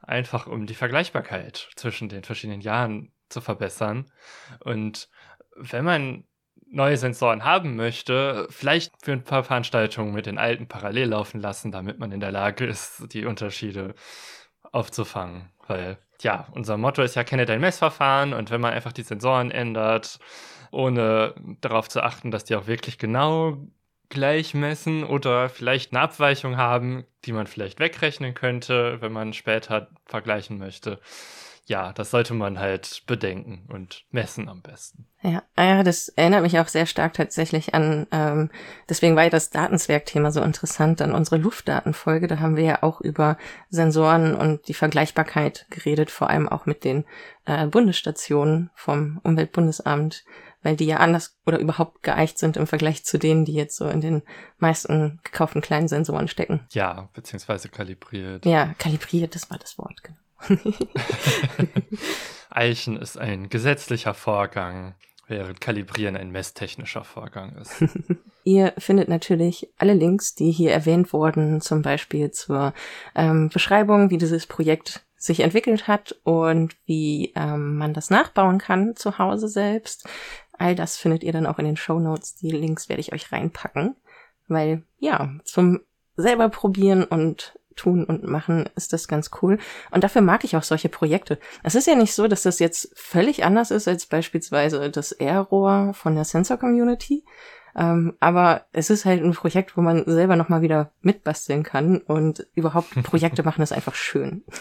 [0.00, 4.12] einfach um die Vergleichbarkeit zwischen den verschiedenen Jahren zu verbessern.
[4.60, 5.08] Und
[5.56, 6.22] wenn man
[6.70, 11.72] neue Sensoren haben möchte, vielleicht für ein paar Veranstaltungen mit den alten parallel laufen lassen,
[11.72, 13.96] damit man in der Lage ist, die Unterschiede
[14.70, 15.50] aufzufangen.
[15.66, 19.50] Weil, ja, unser Motto ist ja, kenne dein Messverfahren und wenn man einfach die Sensoren
[19.50, 20.20] ändert,
[20.72, 23.58] ohne darauf zu achten, dass die auch wirklich genau
[24.08, 29.88] gleich messen oder vielleicht eine Abweichung haben, die man vielleicht wegrechnen könnte, wenn man später
[30.04, 31.00] vergleichen möchte.
[31.64, 35.06] Ja, das sollte man halt bedenken und messen am besten.
[35.22, 38.50] Ja, ah ja, das erinnert mich auch sehr stark tatsächlich an, ähm,
[38.88, 42.26] deswegen war ja das Datenzwerg-Thema so interessant an unsere Luftdatenfolge.
[42.26, 43.38] Da haben wir ja auch über
[43.70, 47.04] Sensoren und die Vergleichbarkeit geredet, vor allem auch mit den
[47.44, 50.24] äh, Bundesstationen vom Umweltbundesamt
[50.62, 53.88] weil die ja anders oder überhaupt geeicht sind im Vergleich zu denen, die jetzt so
[53.88, 54.22] in den
[54.58, 56.66] meisten gekauften kleinen Sensoren stecken.
[56.70, 58.46] Ja, beziehungsweise kalibriert.
[58.46, 60.16] Ja, kalibriert, das war das Wort, genau.
[62.50, 64.94] Eichen ist ein gesetzlicher Vorgang,
[65.28, 67.84] während Kalibrieren ein messtechnischer Vorgang ist.
[68.44, 72.74] Ihr findet natürlich alle Links, die hier erwähnt wurden, zum Beispiel zur
[73.14, 78.96] ähm, Beschreibung, wie dieses Projekt sich entwickelt hat und wie ähm, man das nachbauen kann
[78.96, 80.08] zu Hause selbst.
[80.62, 82.36] All das findet ihr dann auch in den Show Notes.
[82.36, 83.96] Die Links werde ich euch reinpacken,
[84.46, 85.80] weil ja, zum
[86.14, 89.58] selber probieren und tun und machen ist das ganz cool.
[89.90, 91.40] Und dafür mag ich auch solche Projekte.
[91.64, 95.94] Es ist ja nicht so, dass das jetzt völlig anders ist als beispielsweise das Air-Rohr
[95.94, 97.24] von der Sensor Community.
[97.74, 102.46] Ähm, aber es ist halt ein Projekt, wo man selber nochmal wieder mitbasteln kann und
[102.54, 104.44] überhaupt Projekte machen ist einfach schön.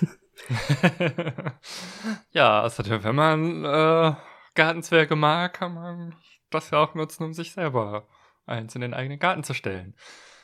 [2.31, 4.15] ja, außerdem, wenn man äh,
[4.55, 6.15] Gartenzwerge mag, kann man
[6.49, 8.07] das ja auch nutzen, um sich selber
[8.45, 9.95] eins in den eigenen Garten zu stellen.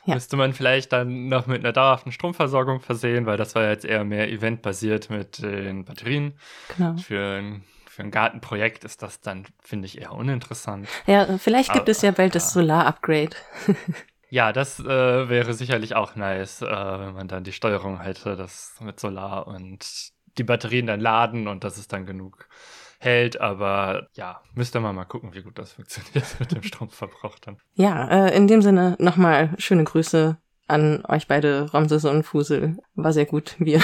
[0.04, 0.14] Ja.
[0.14, 4.04] Müsste man vielleicht dann noch mit einer dauerhaften Stromversorgung versehen, weil das war jetzt eher
[4.04, 6.38] mehr eventbasiert mit den Batterien.
[6.74, 6.96] Genau.
[6.96, 10.88] Für ein, für ein Gartenprojekt ist das dann, finde ich, eher uninteressant.
[11.06, 12.40] Ja, vielleicht gibt Aber, es ja bald ja.
[12.40, 13.36] das Solar-Upgrade.
[14.30, 18.76] ja, das äh, wäre sicherlich auch nice, äh, wenn man dann die Steuerung hätte, das
[18.80, 22.48] mit Solar und die Batterien dann laden und das ist dann genug
[22.98, 27.58] hält, aber ja, müsste man mal gucken, wie gut das funktioniert mit dem Stromverbrauch dann.
[27.74, 32.76] Ja, äh, in dem Sinne nochmal schöne Grüße an euch beide, Ramses und Fusel.
[32.94, 33.56] War sehr gut.
[33.58, 33.80] Wir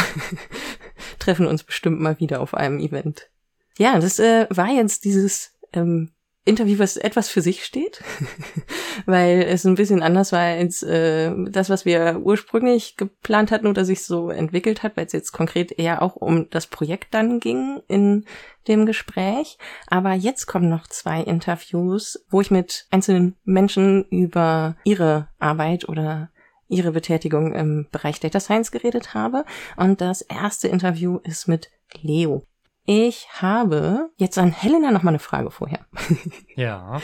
[1.18, 3.31] treffen uns bestimmt mal wieder auf einem Event.
[3.79, 6.12] Ja, das äh, war jetzt dieses ähm,
[6.46, 8.02] Interview, was etwas für sich steht,
[9.07, 13.85] weil es ein bisschen anders war als äh, das, was wir ursprünglich geplant hatten oder
[13.87, 17.80] sich so entwickelt hat, weil es jetzt konkret eher auch um das Projekt dann ging
[17.88, 18.26] in
[18.68, 19.57] dem Gespräch.
[19.87, 26.30] Aber jetzt kommen noch zwei Interviews, wo ich mit einzelnen Menschen über ihre Arbeit oder
[26.68, 29.44] ihre Betätigung im Bereich Data Science geredet habe.
[29.76, 31.70] Und das erste Interview ist mit
[32.02, 32.44] Leo.
[32.87, 35.81] Ich habe jetzt an Helena noch mal eine Frage vorher.
[36.57, 37.01] Ja.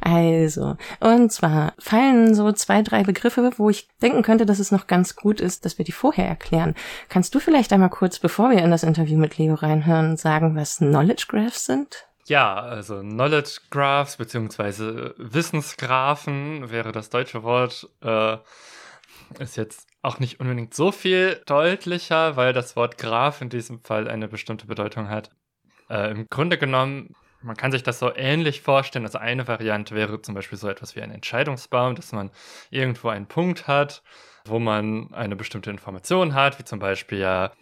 [0.00, 4.86] Also, und zwar fallen so zwei, drei Begriffe, wo ich denken könnte, dass es noch
[4.88, 6.74] ganz gut ist, dass wir die vorher erklären.
[7.08, 10.78] Kannst du vielleicht einmal kurz, bevor wir in das Interview mit Leo reinhören, sagen, was
[10.78, 12.08] Knowledge Graphs sind?
[12.26, 18.38] Ja, also Knowledge Graphs beziehungsweise Wissensgraphen wäre das deutsche Wort, äh,
[19.38, 24.08] ist jetzt auch nicht unbedingt so viel deutlicher, weil das Wort Graph in diesem Fall
[24.08, 25.30] eine bestimmte Bedeutung hat.
[25.88, 29.04] Äh, Im Grunde genommen, man kann sich das so ähnlich vorstellen.
[29.04, 32.30] Also eine Variante wäre zum Beispiel so etwas wie ein Entscheidungsbaum, dass man
[32.70, 34.02] irgendwo einen Punkt hat,
[34.44, 37.52] wo man eine bestimmte Information hat, wie zum Beispiel ja,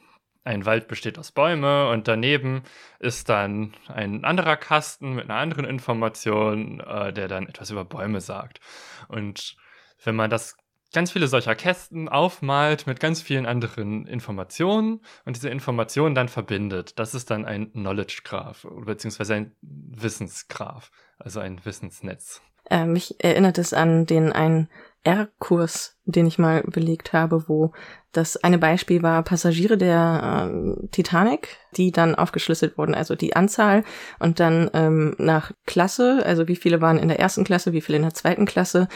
[0.43, 2.63] ein Wald besteht aus Bäumen und daneben
[2.99, 8.23] ist dann ein anderer Kasten mit einer anderen Information, äh, der dann etwas über Bäume
[8.23, 8.61] sagt.
[9.09, 9.57] Und
[10.03, 10.57] wenn man das
[10.93, 16.99] ganz viele solcher Kästen aufmalt mit ganz vielen anderen Informationen und diese Informationen dann verbindet.
[16.99, 22.43] Das ist dann ein Knowledge Graph beziehungsweise ein Wissensgraph, also ein Wissensnetz.
[22.69, 24.69] Äh, mich erinnert es an den einen
[25.03, 27.73] R-Kurs, den ich mal belegt habe, wo
[28.13, 33.85] das eine Beispiel war Passagiere der äh, Titanic, die dann aufgeschlüsselt wurden, also die Anzahl
[34.19, 37.97] und dann ähm, nach Klasse, also wie viele waren in der ersten Klasse, wie viele
[37.97, 38.89] in der zweiten Klasse,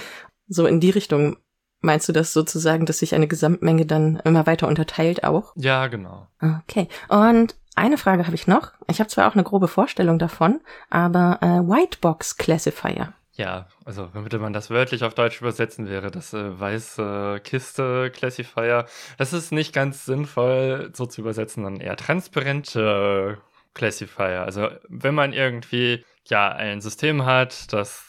[0.47, 1.39] so in die Richtung
[1.85, 5.53] Meinst du das sozusagen, dass sich eine Gesamtmenge dann immer weiter unterteilt auch?
[5.55, 6.27] Ja, genau.
[6.41, 6.89] Okay.
[7.09, 8.73] Und eine Frage habe ich noch.
[8.89, 13.13] Ich habe zwar auch eine grobe Vorstellung davon, aber äh, Whitebox Classifier.
[13.35, 18.87] Ja, also wenn man das wörtlich auf Deutsch übersetzen wäre, das äh, weiße Kiste Classifier,
[19.19, 23.37] das ist nicht ganz sinnvoll so zu übersetzen, sondern eher transparente
[23.75, 24.43] Classifier.
[24.45, 28.05] Also wenn man irgendwie ja ein System hat, das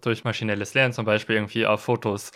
[0.00, 2.32] durch maschinelles Lernen zum Beispiel irgendwie auf Fotos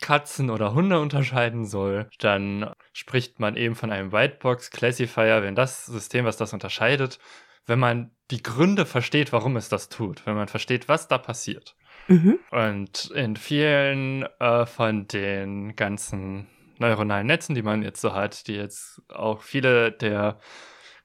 [0.00, 5.86] Katzen oder Hunde unterscheiden soll, dann spricht man eben von einem Whitebox Classifier, wenn das
[5.86, 7.18] System, was das unterscheidet,
[7.66, 11.76] wenn man die Gründe versteht, warum es das tut, wenn man versteht, was da passiert.
[12.08, 12.38] Mhm.
[12.50, 18.54] Und in vielen äh, von den ganzen neuronalen Netzen, die man jetzt so hat, die
[18.54, 20.38] jetzt auch viele der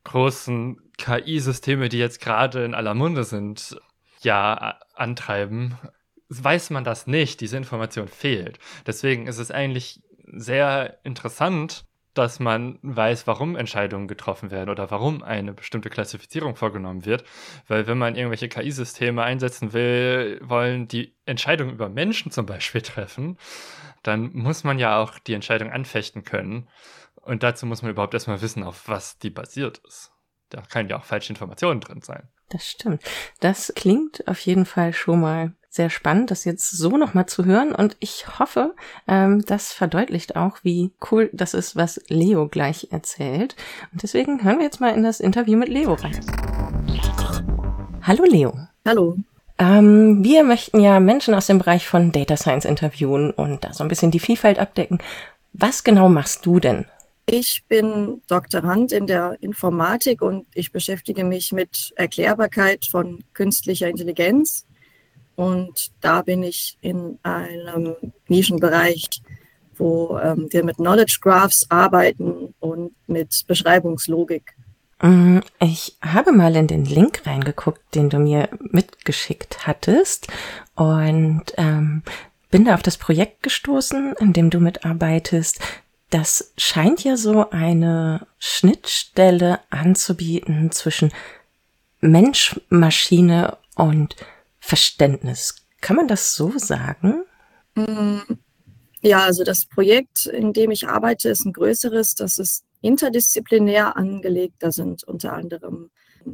[0.03, 3.77] großen KI-Systeme, die jetzt gerade in aller Munde sind,
[4.21, 5.77] ja, antreiben,
[6.29, 8.59] weiß man das nicht, diese Information fehlt.
[8.85, 11.85] Deswegen ist es eigentlich sehr interessant,
[12.17, 17.23] dass man weiß, warum Entscheidungen getroffen werden oder warum eine bestimmte Klassifizierung vorgenommen wird.
[17.67, 23.37] Weil wenn man irgendwelche KI-Systeme einsetzen will, wollen die Entscheidungen über Menschen zum Beispiel treffen,
[24.01, 26.67] dann muss man ja auch die Entscheidung anfechten können.
[27.21, 30.11] Und dazu muss man überhaupt erstmal wissen, auf was die basiert ist.
[30.49, 32.29] Da können ja auch falsche Informationen drin sein.
[32.49, 33.03] Das stimmt.
[33.41, 37.73] Das klingt auf jeden Fall schon mal sehr spannend, das jetzt so nochmal zu hören.
[37.73, 38.75] Und ich hoffe,
[39.07, 43.55] ähm, das verdeutlicht auch, wie cool das ist, was Leo gleich erzählt.
[43.93, 46.19] Und deswegen hören wir jetzt mal in das Interview mit Leo rein.
[48.01, 48.53] Hallo Leo.
[48.85, 49.15] Hallo.
[49.59, 53.83] Ähm, wir möchten ja Menschen aus dem Bereich von Data Science interviewen und da so
[53.83, 54.99] ein bisschen die Vielfalt abdecken.
[55.53, 56.85] Was genau machst du denn?
[57.29, 64.66] Ich bin Doktorand in der Informatik und ich beschäftige mich mit Erklärbarkeit von künstlicher Intelligenz
[65.37, 67.95] und da bin ich in einem
[68.27, 69.21] Nischenbereich,
[69.77, 74.55] wo ähm, wir mit Knowledge Graphs arbeiten und mit Beschreibungslogik.
[74.99, 80.27] Mm, ich habe mal in den Link reingeguckt, den du mir mitgeschickt hattest
[80.73, 82.01] und ähm,
[82.49, 85.59] bin da auf das Projekt gestoßen, in dem du mitarbeitest.
[86.09, 91.11] Das scheint ja so eine Schnittstelle anzubieten zwischen
[92.01, 94.15] Mensch, Maschine und
[94.67, 95.55] Verständnis.
[95.79, 97.23] Kann man das so sagen?
[97.75, 98.17] Mm,
[99.01, 102.15] ja, also das Projekt, in dem ich arbeite, ist ein größeres.
[102.15, 104.55] Das ist interdisziplinär angelegt.
[104.59, 105.89] Da sind unter anderem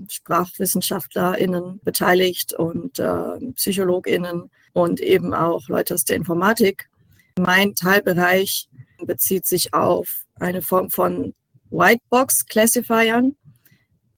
[0.10, 6.89] SprachwissenschaftlerInnen beteiligt und äh, PsychologInnen und eben auch Leute aus der Informatik.
[7.38, 8.67] Mein Teilbereich
[9.06, 11.36] bezieht sich auf eine Form von
[11.69, 13.36] Whitebox-Classifiern.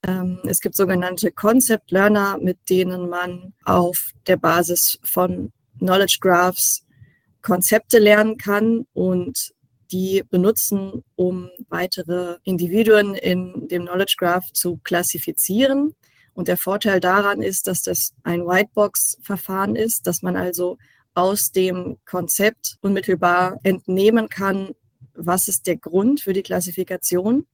[0.08, 6.86] Ähm, es gibt sogenannte Concept Learner, mit denen man auf der Basis von Knowledge Graphs
[7.42, 9.54] Konzepte lernen kann und
[9.92, 15.96] die benutzen, um weitere Individuen in dem Knowledge Graph zu klassifizieren.
[16.34, 20.78] Und der Vorteil daran ist, dass das ein Whitebox-Verfahren ist, dass man also
[21.14, 24.72] aus dem Konzept unmittelbar entnehmen kann,
[25.14, 27.46] was ist der Grund für die Klassifikation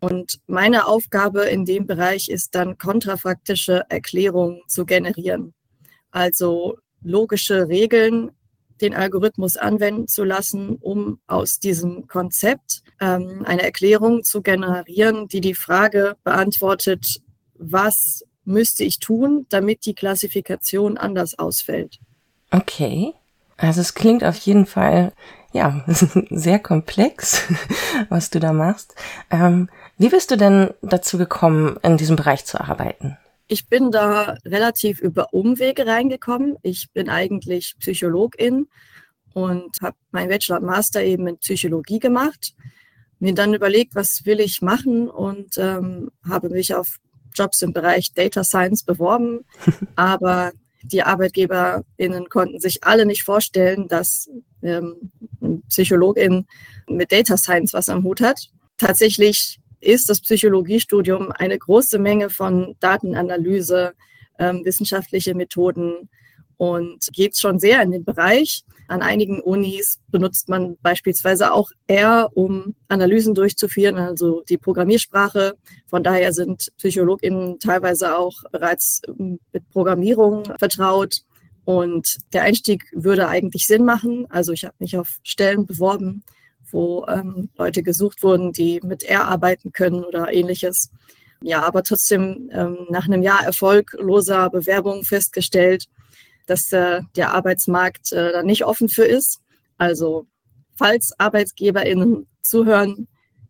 [0.00, 5.54] und meine Aufgabe in dem Bereich ist dann kontrafaktische Erklärungen zu generieren.
[6.10, 8.30] Also logische Regeln,
[8.80, 15.40] den Algorithmus anwenden zu lassen, um aus diesem Konzept ähm, eine Erklärung zu generieren, die
[15.40, 17.20] die Frage beantwortet,
[17.54, 21.98] was müsste ich tun, damit die Klassifikation anders ausfällt.
[22.50, 23.14] Okay.
[23.56, 25.12] Also es klingt auf jeden Fall,
[25.54, 25.84] ja,
[26.30, 27.42] sehr komplex,
[28.10, 28.94] was du da machst.
[29.30, 33.16] Ähm, wie bist du denn dazu gekommen, in diesem Bereich zu arbeiten?
[33.46, 36.56] Ich bin da relativ über Umwege reingekommen.
[36.62, 38.66] Ich bin eigentlich Psychologin
[39.32, 42.54] und habe meinen Bachelor und Master eben in Psychologie gemacht.
[43.20, 46.98] Mir dann überlegt, was will ich machen und ähm, habe mich auf
[47.32, 49.44] Jobs im Bereich Data Science beworben.
[49.94, 50.52] Aber
[50.84, 54.30] die ArbeitgeberInnen konnten sich alle nicht vorstellen, dass
[54.62, 55.10] ähm,
[55.68, 56.46] Psychologin
[56.88, 58.50] mit Data Science was am Hut hat.
[58.76, 63.94] Tatsächlich ist das Psychologiestudium eine große Menge von Datenanalyse,
[64.38, 66.08] ähm, wissenschaftliche Methoden
[66.56, 68.64] und geht schon sehr in den Bereich.
[68.86, 75.54] An einigen Unis benutzt man beispielsweise auch R, um Analysen durchzuführen, also die Programmiersprache.
[75.86, 81.22] Von daher sind PsychologInnen teilweise auch bereits ähm, mit Programmierung vertraut.
[81.64, 84.26] Und der Einstieg würde eigentlich Sinn machen.
[84.28, 86.22] Also ich habe mich auf Stellen beworben,
[86.70, 90.90] wo ähm, Leute gesucht wurden, die mit R arbeiten können oder ähnliches.
[91.40, 95.86] Ja, aber trotzdem ähm, nach einem Jahr erfolgloser Bewerbung festgestellt,
[96.46, 99.40] dass äh, der Arbeitsmarkt äh, da nicht offen für ist.
[99.78, 100.26] Also
[100.76, 103.08] falls ArbeitgeberInnen zuhören,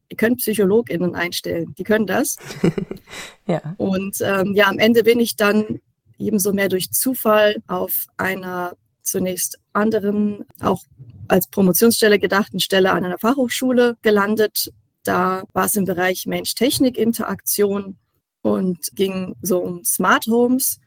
[0.08, 2.36] ihr könnt PsychologInnen einstellen, die können das.
[3.46, 3.74] ja.
[3.78, 5.80] Und ähm, ja, am Ende bin ich dann
[6.18, 10.82] ebenso mehr durch Zufall auf einer zunächst anderen, auch
[11.28, 14.72] als Promotionsstelle gedachten Stelle an einer Fachhochschule gelandet.
[15.02, 17.96] Da war es im Bereich Mensch-Technik-Interaktion
[18.42, 20.78] und ging so um Smart Homes.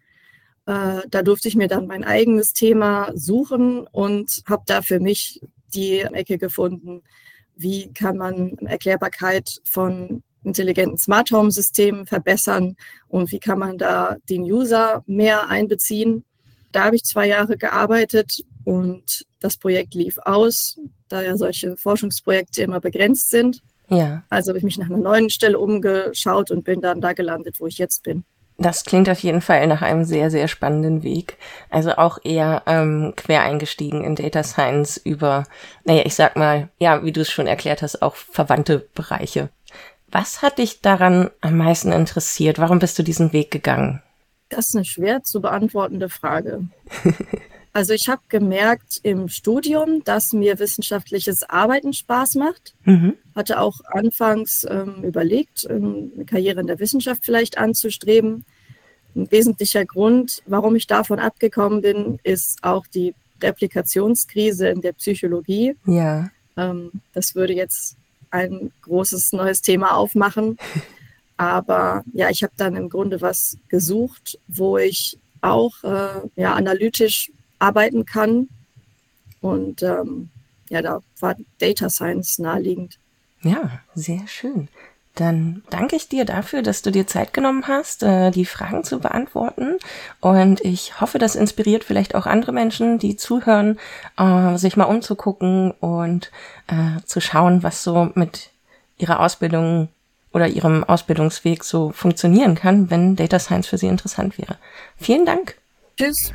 [0.67, 5.41] Äh, da durfte ich mir dann mein eigenes Thema suchen und habe da für mich
[5.73, 7.03] die Ecke gefunden,
[7.55, 12.75] wie kann man Erklärbarkeit von intelligenten Smart Home Systemen verbessern
[13.07, 16.25] und wie kann man da den User mehr einbeziehen.
[16.73, 20.77] Da habe ich zwei Jahre gearbeitet und das Projekt lief aus,
[21.07, 23.61] da ja solche Forschungsprojekte immer begrenzt sind.
[23.89, 24.23] Ja.
[24.29, 27.67] Also habe ich mich nach einer neuen Stelle umgeschaut und bin dann da gelandet, wo
[27.67, 28.25] ich jetzt bin.
[28.59, 31.37] Das klingt auf jeden Fall nach einem sehr, sehr spannenden Weg.
[31.69, 35.43] Also auch eher ähm, quer eingestiegen in Data Science über,
[35.83, 39.49] naja, ich sag mal, ja, wie du es schon erklärt hast, auch verwandte Bereiche.
[40.09, 42.57] Was hat dich daran am meisten interessiert?
[42.57, 44.01] Warum bist du diesen Weg gegangen?
[44.49, 46.63] Das ist eine schwer zu beantwortende Frage.
[47.73, 52.73] also ich habe gemerkt im Studium, dass mir wissenschaftliches Arbeiten Spaß macht.
[52.85, 53.15] Mhm.
[53.35, 58.45] Hatte auch anfangs ähm, überlegt, ähm, eine Karriere in der Wissenschaft vielleicht anzustreben.
[59.15, 65.75] Ein wesentlicher Grund, warum ich davon abgekommen bin, ist auch die Replikationskrise in der Psychologie.
[65.85, 66.29] Ja.
[66.55, 67.97] Ähm, das würde jetzt
[68.31, 70.57] ein großes neues Thema aufmachen.
[71.37, 77.31] Aber ja, ich habe dann im Grunde was gesucht, wo ich auch äh, ja, analytisch
[77.59, 78.49] arbeiten kann.
[79.41, 80.29] Und ähm,
[80.69, 82.97] ja, da war Data Science naheliegend.
[83.41, 84.67] Ja, sehr schön.
[85.15, 88.99] Dann danke ich dir dafür, dass du dir Zeit genommen hast, äh, die Fragen zu
[88.99, 89.77] beantworten.
[90.19, 93.79] Und ich hoffe, das inspiriert vielleicht auch andere Menschen, die zuhören,
[94.17, 96.31] äh, sich mal umzugucken und
[96.67, 98.51] äh, zu schauen, was so mit
[98.99, 99.89] ihrer Ausbildung
[100.33, 104.57] oder ihrem Ausbildungsweg so funktionieren kann, wenn Data Science für sie interessant wäre.
[104.97, 105.55] Vielen Dank.
[105.97, 106.31] Tschüss.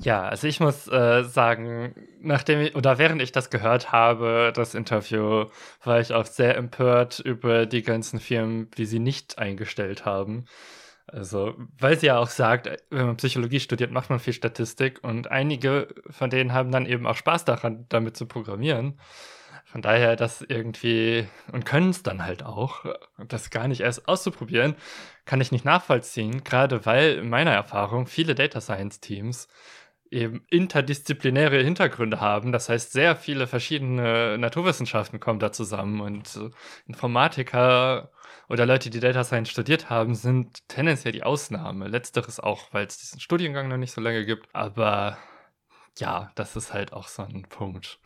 [0.00, 4.74] Ja, also ich muss äh, sagen, nachdem ich, oder während ich das gehört habe, das
[4.74, 5.46] Interview,
[5.82, 10.44] war ich auch sehr empört über die ganzen Firmen, die sie nicht eingestellt haben.
[11.06, 15.30] Also, weil sie ja auch sagt, wenn man Psychologie studiert, macht man viel Statistik und
[15.30, 19.00] einige von denen haben dann eben auch Spaß daran, damit zu programmieren.
[19.70, 22.86] Von daher das irgendwie und können es dann halt auch,
[23.18, 24.74] das gar nicht erst auszuprobieren,
[25.26, 29.46] kann ich nicht nachvollziehen, gerade weil in meiner Erfahrung viele Data Science Teams
[30.10, 32.50] eben interdisziplinäre Hintergründe haben.
[32.50, 36.40] Das heißt, sehr viele verschiedene Naturwissenschaften kommen da zusammen und
[36.86, 38.10] Informatiker
[38.48, 41.88] oder Leute, die Data Science studiert haben, sind tendenziell die Ausnahme.
[41.88, 44.48] Letzteres auch, weil es diesen Studiengang noch nicht so lange gibt.
[44.54, 45.18] Aber
[45.98, 47.98] ja, das ist halt auch so ein Punkt.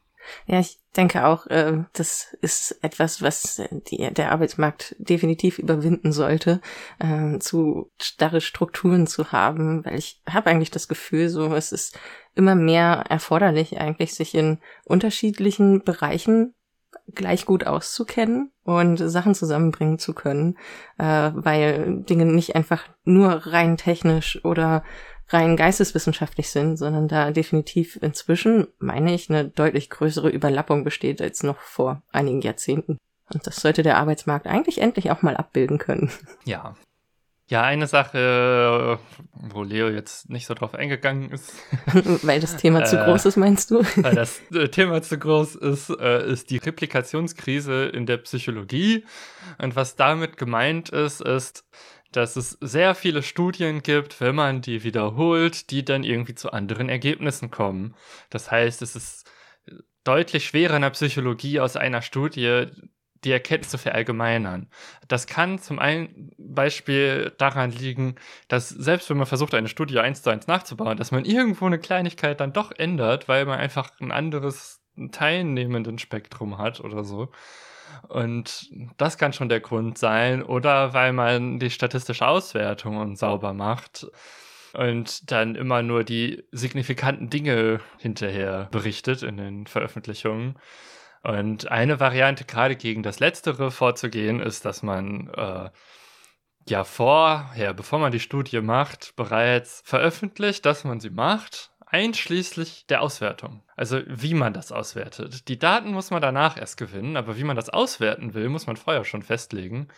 [0.47, 6.61] Ja, ich denke auch, äh, das ist etwas, was die, der Arbeitsmarkt definitiv überwinden sollte,
[6.99, 11.99] äh, zu starre Strukturen zu haben, weil ich habe eigentlich das Gefühl, so es ist
[12.35, 16.55] immer mehr erforderlich, eigentlich sich in unterschiedlichen Bereichen
[17.15, 20.57] gleich gut auszukennen und Sachen zusammenbringen zu können,
[20.99, 24.85] äh, weil Dinge nicht einfach nur rein technisch oder
[25.33, 31.42] rein geisteswissenschaftlich sind, sondern da definitiv inzwischen, meine ich, eine deutlich größere Überlappung besteht als
[31.42, 32.99] noch vor einigen Jahrzehnten.
[33.33, 36.11] Und das sollte der Arbeitsmarkt eigentlich endlich auch mal abbilden können.
[36.45, 36.75] Ja.
[37.49, 38.99] Ja, eine Sache,
[39.35, 41.53] wo Leo jetzt nicht so drauf eingegangen ist.
[42.23, 43.83] weil das Thema zu äh, groß ist, meinst du?
[43.97, 49.05] weil das äh, Thema zu groß ist, äh, ist die Replikationskrise in der Psychologie.
[49.59, 51.66] Und was damit gemeint ist, ist,
[52.12, 56.88] dass es sehr viele Studien gibt, wenn man die wiederholt, die dann irgendwie zu anderen
[56.88, 57.94] Ergebnissen kommen.
[58.31, 59.31] Das heißt, es ist
[60.04, 62.67] deutlich schwerer in der Psychologie aus einer Studie
[63.25, 64.69] die Erkenntnis zu verallgemeinern.
[65.06, 68.17] Das kann zum einen Beispiel daran liegen,
[68.48, 71.79] dass selbst wenn man versucht, eine Studie eins zu eins nachzubauen, dass man irgendwo eine
[71.79, 74.83] Kleinigkeit dann doch ändert, weil man einfach ein anderes
[75.13, 77.31] teilnehmenden Spektrum hat oder so.
[78.09, 80.43] Und das kann schon der Grund sein.
[80.43, 84.07] Oder weil man die statistische Auswertung sauber macht
[84.75, 90.59] und dann immer nur die signifikanten Dinge hinterher berichtet in den Veröffentlichungen.
[91.23, 95.71] Und eine Variante, gerade gegen das Letztere vorzugehen, ist, dass man äh,
[96.69, 103.03] ja vorher, bevor man die Studie macht, bereits veröffentlicht, dass man sie macht, einschließlich der
[103.03, 103.63] Auswertung.
[103.77, 105.49] Also wie man das auswertet.
[105.49, 108.77] Die Daten muss man danach erst gewinnen, aber wie man das auswerten will, muss man
[108.77, 109.88] vorher schon festlegen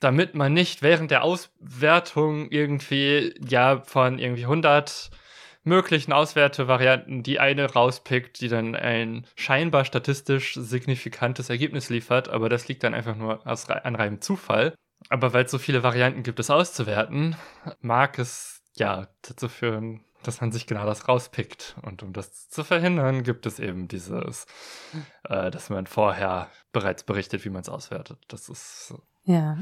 [0.00, 5.10] damit man nicht während der Auswertung irgendwie ja von irgendwie 100
[5.62, 12.66] möglichen Auswertevarianten die eine rauspickt, die dann ein scheinbar statistisch signifikantes Ergebnis liefert, aber das
[12.66, 14.74] liegt dann einfach nur aus, an reinem Zufall.
[15.10, 17.36] Aber weil es so viele Varianten gibt, es auszuwerten,
[17.80, 21.76] mag es ja dazu führen, dass man sich genau das rauspickt.
[21.82, 24.46] Und um das zu verhindern, gibt es eben dieses,
[25.24, 28.18] äh, dass man vorher bereits berichtet, wie man es auswertet.
[28.28, 28.94] Das ist
[29.24, 29.58] ja.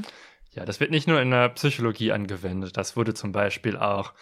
[0.51, 2.75] Ja, das wird nicht nur in der Psychologie angewendet.
[2.75, 4.13] Das wurde zum Beispiel auch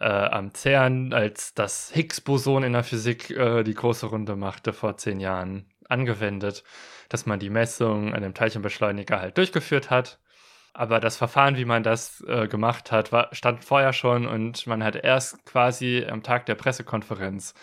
[0.00, 4.96] äh, am CERN, als das Higgs-Boson in der Physik äh, die große Runde machte vor
[4.96, 6.64] zehn Jahren, angewendet,
[7.08, 10.18] dass man die Messung an dem Teilchenbeschleuniger halt durchgeführt hat.
[10.72, 14.84] Aber das Verfahren, wie man das äh, gemacht hat, war, stand vorher schon und man
[14.84, 17.54] hat erst quasi am Tag der Pressekonferenz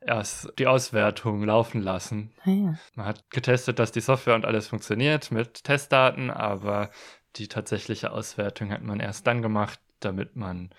[0.00, 2.30] erst die Auswertung laufen lassen.
[2.44, 2.78] Ah, ja.
[2.94, 6.90] Man hat getestet, dass die Software und alles funktioniert mit Testdaten, aber
[7.36, 10.70] die tatsächliche Auswertung hat man erst dann gemacht, damit man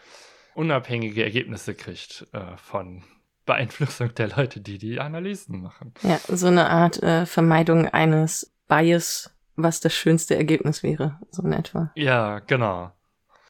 [0.53, 3.03] unabhängige Ergebnisse kriegt äh, von
[3.45, 5.93] Beeinflussung der Leute, die die Analysen machen.
[6.01, 11.53] Ja, so eine Art äh, Vermeidung eines Bias, was das schönste Ergebnis wäre, so in
[11.53, 11.91] etwa.
[11.95, 12.91] Ja, genau.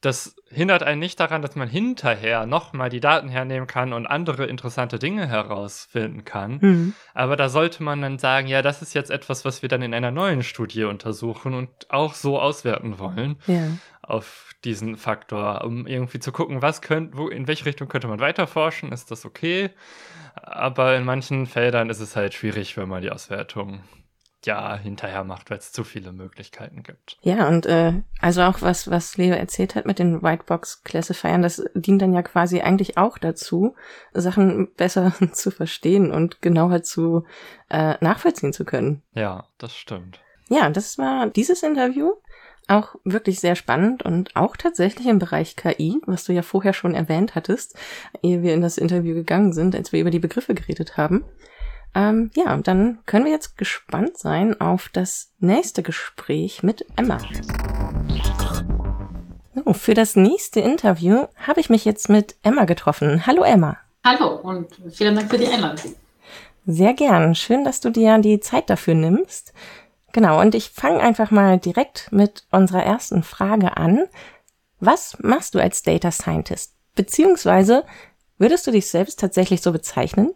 [0.02, 4.46] Das hindert einen nicht daran, dass man hinterher nochmal die Daten hernehmen kann und andere
[4.46, 6.58] interessante Dinge herausfinden kann.
[6.60, 6.94] Mhm.
[7.14, 9.94] Aber da sollte man dann sagen, ja, das ist jetzt etwas, was wir dann in
[9.94, 13.36] einer neuen Studie untersuchen und auch so auswerten wollen.
[13.46, 13.68] Ja.
[14.02, 18.20] Auf diesen Faktor, um irgendwie zu gucken, was könnte, wo, in welche Richtung könnte man
[18.20, 19.70] weiter forschen, ist das okay?
[20.34, 23.80] Aber in manchen Feldern ist es halt schwierig, wenn man die Auswertung
[24.44, 27.18] ja hinterher macht, weil es zu viele Möglichkeiten gibt.
[27.22, 32.02] Ja, und äh, also auch was, was Leo erzählt hat mit den Whitebox-Classifiern, das dient
[32.02, 33.74] dann ja quasi eigentlich auch dazu,
[34.12, 37.24] Sachen besser zu verstehen und genauer zu
[37.70, 39.02] äh, nachvollziehen zu können.
[39.14, 40.20] Ja, das stimmt.
[40.48, 42.12] Ja, das war dieses Interview.
[42.68, 46.94] Auch wirklich sehr spannend und auch tatsächlich im Bereich KI, was du ja vorher schon
[46.94, 47.78] erwähnt hattest,
[48.22, 51.24] ehe wir in das Interview gegangen sind, als wir über die Begriffe geredet haben.
[51.96, 57.18] Ähm, ja, und dann können wir jetzt gespannt sein auf das nächste Gespräch mit Emma.
[59.54, 63.26] So, für das nächste Interview habe ich mich jetzt mit Emma getroffen.
[63.26, 63.78] Hallo Emma.
[64.04, 65.94] Hallo und vielen Dank für die Einladung.
[66.66, 67.34] Sehr gern.
[67.34, 69.54] Schön, dass du dir die Zeit dafür nimmst.
[70.12, 74.04] Genau, und ich fange einfach mal direkt mit unserer ersten Frage an.
[74.80, 76.74] Was machst du als Data Scientist?
[76.94, 77.84] Beziehungsweise
[78.36, 80.34] würdest du dich selbst tatsächlich so bezeichnen?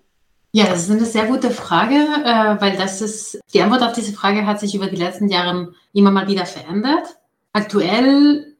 [0.52, 4.12] Ja, das ist eine sehr gute Frage, äh, weil das ist, die Antwort auf diese
[4.12, 7.16] Frage hat sich über die letzten Jahre immer mal wieder verändert.
[7.52, 8.56] Aktuell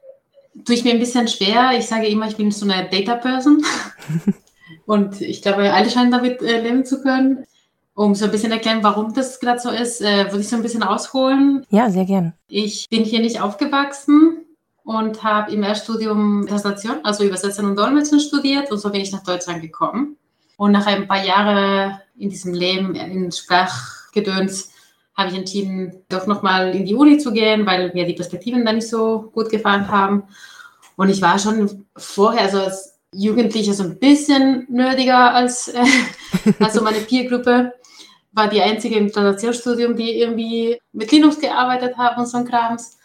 [0.64, 1.72] tue ich mir ein bisschen schwer.
[1.76, 3.64] Ich sage immer, ich bin so eine Data Person.
[4.86, 7.45] Und ich glaube, alle scheinen damit äh, leben zu können.
[7.95, 10.62] Um so ein bisschen erklären, warum das gerade so ist, äh, würde ich so ein
[10.62, 11.66] bisschen ausholen.
[11.70, 12.34] Ja, sehr gern.
[12.47, 14.38] Ich bin hier nicht aufgewachsen
[14.84, 19.24] und habe im Erststudium Translation, also Übersetzen und Dolmetschen studiert und so bin ich nach
[19.24, 20.16] Deutschland gekommen.
[20.61, 24.70] Und nach ein paar Jahren in diesem Leben, in Sprachgedöns,
[25.16, 28.70] habe ich entschieden, doch nochmal in die Uni zu gehen, weil mir die Perspektiven da
[28.74, 30.24] nicht so gut gefallen haben.
[30.96, 35.82] Und ich war schon vorher, also als Jugendliche, so ein bisschen nerdiger als, äh,
[36.61, 37.72] als meine Peergruppe.
[38.32, 42.98] War die einzige im Transaktionsstudium, die irgendwie mit Linux gearbeitet hat und so ein Krams.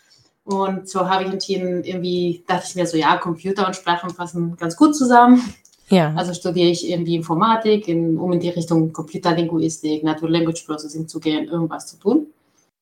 [0.43, 4.58] Und so habe ich entschieden, irgendwie dachte ich mir so, ja, Computer und Sprachen passen
[4.58, 5.41] ganz gut zusammen.
[5.90, 6.14] Ja.
[6.16, 11.20] Also studiere ich irgendwie Informatik, in, um in die Richtung Computerlinguistik, Natural Language Processing zu
[11.20, 12.28] gehen, irgendwas zu tun.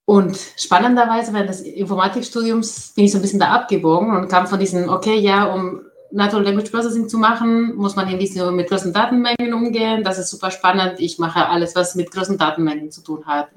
[0.05, 4.59] Und spannenderweise während des Informatikstudiums bin ich so ein bisschen da abgebogen und kam von
[4.59, 5.81] diesem, okay, ja, um
[6.11, 10.03] Natural Language Processing zu machen, muss man irgendwie so mit großen Datenmengen umgehen.
[10.03, 10.99] Das ist super spannend.
[10.99, 13.47] Ich mache alles, was mit großen Datenmengen zu tun hat.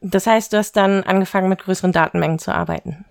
[0.00, 3.04] Das heißt, du hast dann angefangen, mit größeren Datenmengen zu arbeiten.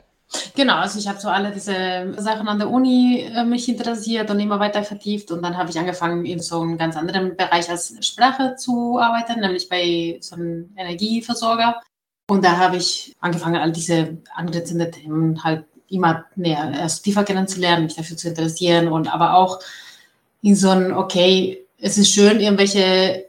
[0.55, 4.39] Genau, also ich habe so alle diese Sachen an der Uni äh, mich interessiert und
[4.39, 7.93] immer weiter vertieft und dann habe ich angefangen in so einem ganz anderen Bereich als
[8.05, 11.81] Sprache zu arbeiten, nämlich bei so einem Energieversorger.
[12.29, 17.85] Und da habe ich angefangen, all diese angrenzenden Themen halt immer näher, erst tiefer kennenzulernen,
[17.85, 19.59] mich dafür zu interessieren und aber auch
[20.41, 23.26] in so ein, okay, es ist schön, irgendwelche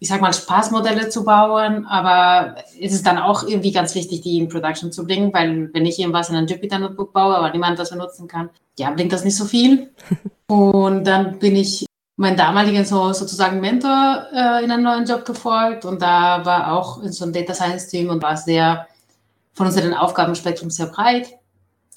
[0.00, 4.38] ich sag mal, Spaßmodelle zu bauen, aber es ist dann auch irgendwie ganz wichtig, die
[4.38, 7.90] in Production zu bringen, weil wenn ich irgendwas in ein Jupyter-Notebook baue, aber niemand das
[7.90, 9.92] benutzen kann, ja, bringt das nicht so viel.
[10.46, 11.84] Und dann bin ich
[12.18, 17.00] meinen damaligen so, sozusagen Mentor äh, in einen neuen Job gefolgt und da war auch
[17.02, 18.88] in so einem Data Science Team und war sehr
[19.52, 21.28] von unserem Aufgabenspektrum sehr breit.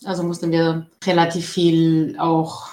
[0.06, 2.68] Also mussten wir relativ viel auch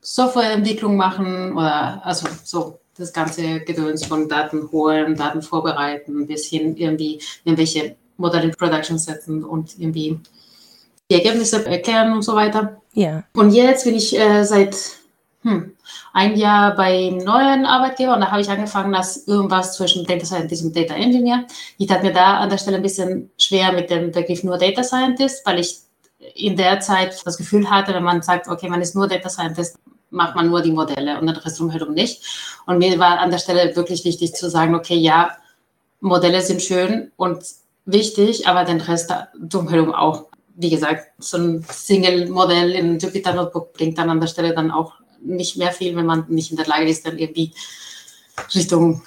[0.00, 6.76] Softwareentwicklung machen oder also so das ganze Gedöns von Daten holen, Daten vorbereiten, bis hin
[6.76, 10.20] irgendwie irgendwelche Modelle in Production setzen und irgendwie
[11.10, 12.80] die Ergebnisse erklären und so weiter.
[12.94, 13.24] Ja.
[13.34, 14.76] Und jetzt bin ich äh, seit
[15.42, 15.72] hm,
[16.12, 20.64] ein Jahr beim neuen Arbeitgeber und da habe ich angefangen als irgendwas zwischen Data Scientist
[20.64, 21.46] und Data Engineer.
[21.78, 24.84] Ich tat mir da an der Stelle ein bisschen schwer mit dem Begriff nur Data
[24.84, 25.78] Scientist, weil ich
[26.34, 29.76] in der Zeit das Gefühl hatte, wenn man sagt, okay, man ist nur Data Scientist,
[30.12, 32.22] macht man nur die Modelle und den Rest drumherum nicht.
[32.66, 35.36] Und mir war an der Stelle wirklich wichtig zu sagen, okay, ja,
[36.00, 37.42] Modelle sind schön und
[37.84, 40.26] wichtig, aber den Rest drumherum auch.
[40.54, 44.94] Wie gesagt, so ein Single-Modell in Jupyter Notebook bringt dann an der Stelle dann auch
[45.24, 47.52] nicht mehr viel, wenn man nicht in der Lage ist, dann irgendwie
[48.54, 49.02] Richtung,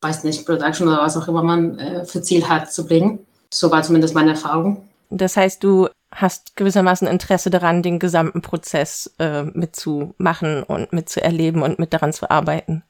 [0.00, 3.26] weiß nicht, Production oder was auch immer man äh, für Ziel hat, zu bringen.
[3.52, 4.88] So war zumindest meine Erfahrung.
[5.10, 11.78] Das heißt, du hast gewissermaßen Interesse daran, den gesamten Prozess äh, mitzumachen und mitzuerleben und
[11.78, 12.82] mit daran zu arbeiten.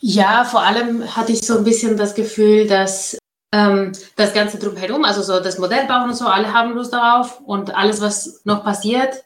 [0.00, 3.18] Ja, vor allem hatte ich so ein bisschen das Gefühl, dass
[3.52, 7.40] ähm, das Ganze drumherum, also so das Modell bauen und so, alle haben Lust darauf
[7.40, 9.24] und alles, was noch passiert,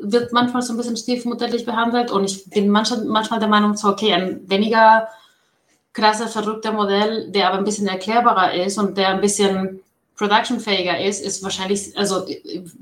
[0.00, 3.88] wird manchmal so ein bisschen stiefmutterlich behandelt und ich bin manchmal, manchmal der Meinung, so,
[3.88, 5.08] okay, ein weniger
[5.92, 9.80] krasser, verrückter Modell, der aber ein bisschen erklärbarer ist und der ein bisschen
[10.16, 12.26] productionfähiger ist, ist wahrscheinlich, also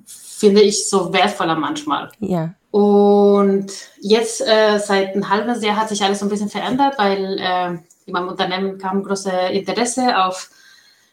[0.07, 2.11] finde ich so wertvoller manchmal.
[2.21, 2.55] Ja.
[2.71, 3.71] Und
[4.01, 7.79] jetzt äh, seit ein halbes Jahr hat sich alles so ein bisschen verändert, weil äh,
[8.07, 10.51] in meinem Unternehmen kam große Interesse auf,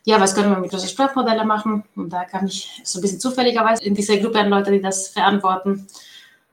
[0.06, 1.84] ja, was können wir mit großen Sprachmodellen machen?
[1.96, 5.10] Und da kam ich so ein bisschen zufälligerweise in diese Gruppe an Leute, die das
[5.10, 5.88] verantworten.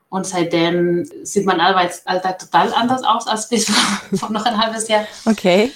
[0.09, 3.65] Und seitdem sieht mein Arbeitsalltag total anders aus als bis
[4.13, 5.05] vor noch ein halbes Jahr.
[5.25, 5.71] Okay.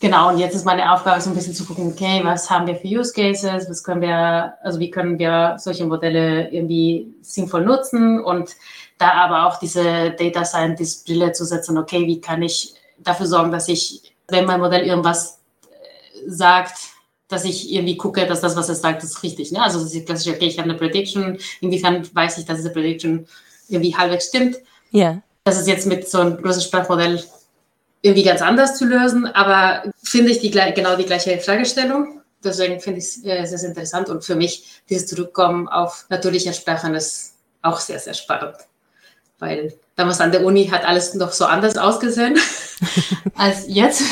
[0.00, 2.76] Genau, und jetzt ist meine Aufgabe so ein bisschen zu gucken, okay, was haben wir
[2.76, 8.20] für Use Cases, was können wir, also wie können wir solche Modelle irgendwie sinnvoll nutzen
[8.20, 8.50] und
[8.98, 13.50] da aber auch diese Data Scientist Brille zu setzen, okay, wie kann ich dafür sorgen,
[13.50, 16.76] dass ich, wenn mein Modell irgendwas äh, sagt,
[17.28, 19.52] dass ich irgendwie gucke, dass das, was es sagt, ist richtig.
[19.52, 19.62] Ne?
[19.62, 23.26] Also das ist klassisch, okay, ich habe eine Prediction, inwiefern weiß ich, dass diese Prediction
[23.68, 24.56] irgendwie halbwegs stimmt.
[24.90, 25.10] Ja.
[25.10, 25.22] Yeah.
[25.44, 27.22] Das ist jetzt mit so einem großen Sprachmodell
[28.04, 32.20] irgendwie ganz anders zu lösen, aber finde ich die, genau die gleiche Fragestellung.
[32.44, 36.94] Deswegen finde ich es äh, sehr interessant und für mich dieses Zurückkommen auf natürliche Sprachen
[36.94, 38.56] ist auch sehr, sehr spannend.
[39.38, 42.38] Weil damals an der Uni hat alles noch so anders ausgesehen
[43.36, 44.02] als jetzt.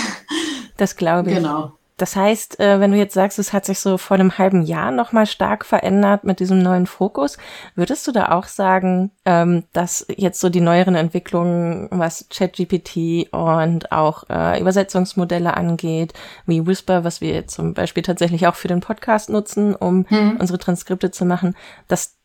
[0.79, 1.37] Das glaube ich.
[1.37, 1.73] Genau.
[2.03, 4.91] Das heißt, äh, wenn du jetzt sagst, es hat sich so vor einem halben Jahr
[4.91, 7.39] nochmal stark verändert mit diesem neuen Fokus,
[7.77, 13.93] würdest du da auch sagen, ähm, dass jetzt so die neueren Entwicklungen, was ChatGPT und
[13.93, 16.13] auch äh, Übersetzungsmodelle angeht,
[16.45, 20.39] wie Whisper, was wir zum Beispiel tatsächlich auch für den Podcast nutzen, um hm.
[20.41, 21.55] unsere Transkripte zu machen,
[21.87, 22.17] dass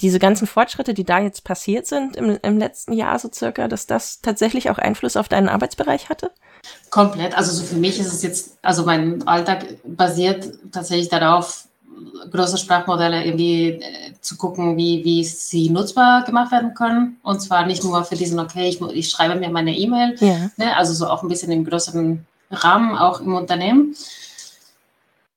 [0.00, 3.86] diese ganzen Fortschritte, die da jetzt passiert sind im, im letzten Jahr so circa, dass
[3.86, 6.30] das tatsächlich auch Einfluss auf deinen Arbeitsbereich hatte?
[6.90, 7.36] Komplett.
[7.36, 11.66] Also so für mich ist es jetzt, also mein Alltag basiert tatsächlich darauf,
[12.30, 17.18] große Sprachmodelle irgendwie äh, zu gucken, wie, wie sie nutzbar gemacht werden können.
[17.22, 20.50] Und zwar nicht nur für diesen, okay, ich, ich schreibe mir meine E-Mail, ja.
[20.56, 23.94] ne, also so auch ein bisschen im größeren Rahmen, auch im Unternehmen.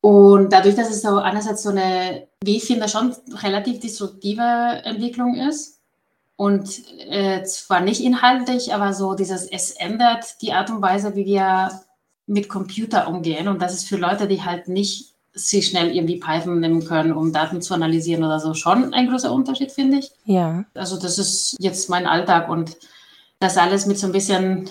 [0.02, 5.36] Und dadurch, dass es so einerseits so eine, wie ich finde, schon relativ disruptive Entwicklung
[5.36, 5.75] ist,
[6.38, 11.26] und äh, zwar nicht inhaltlich, aber so dieses, es ändert die Art und Weise, wie
[11.26, 11.82] wir
[12.28, 13.48] mit Computer umgehen.
[13.48, 17.34] Und das ist für Leute, die halt nicht sich schnell irgendwie Python nehmen können, um
[17.34, 20.12] Daten zu analysieren oder so, schon ein großer Unterschied, finde ich.
[20.24, 20.64] Ja.
[20.74, 22.78] Also das ist jetzt mein Alltag und
[23.40, 24.70] das alles mit so ein bisschen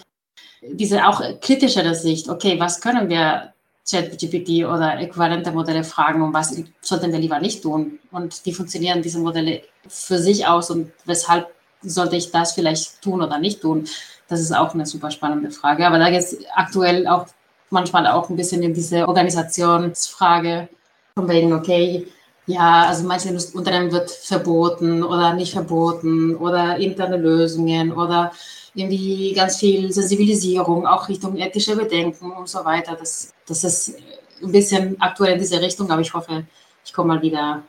[0.62, 2.28] diese auch kritischere Sicht.
[2.30, 3.52] Okay, was können wir
[3.88, 7.98] ChatGPT oder äquivalente Modelle fragen und was sollten wir lieber nicht tun?
[8.10, 11.53] Und wie funktionieren diese Modelle für sich aus und weshalb
[11.84, 13.86] sollte ich das vielleicht tun oder nicht tun?
[14.28, 15.86] Das ist auch eine super spannende Frage.
[15.86, 17.26] Aber da geht es aktuell auch
[17.70, 20.68] manchmal auch ein bisschen in diese Organisationsfrage
[21.14, 22.06] von wegen, okay,
[22.46, 28.32] ja, also manche Unternehmen wird verboten oder nicht verboten oder interne Lösungen oder
[28.74, 32.96] irgendwie ganz viel Sensibilisierung, auch Richtung ethische Bedenken und so weiter.
[32.98, 33.96] Das, das ist
[34.42, 36.44] ein bisschen aktuell in diese Richtung, aber ich hoffe,
[36.84, 37.62] ich komme mal wieder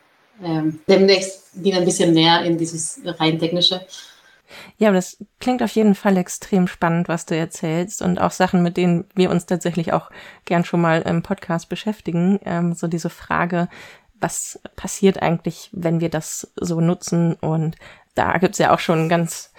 [0.44, 3.86] ähm, demnächst wieder ein bisschen mehr in dieses rein technische.
[4.78, 8.78] Ja, das klingt auf jeden Fall extrem spannend, was du erzählst und auch Sachen, mit
[8.78, 10.10] denen wir uns tatsächlich auch
[10.46, 12.40] gern schon mal im Podcast beschäftigen.
[12.46, 13.70] Ähm, so diese Frage,
[14.20, 17.36] was passiert eigentlich, wenn wir das so nutzen?
[17.36, 17.76] Und
[18.14, 19.52] da gibt's ja auch schon ganz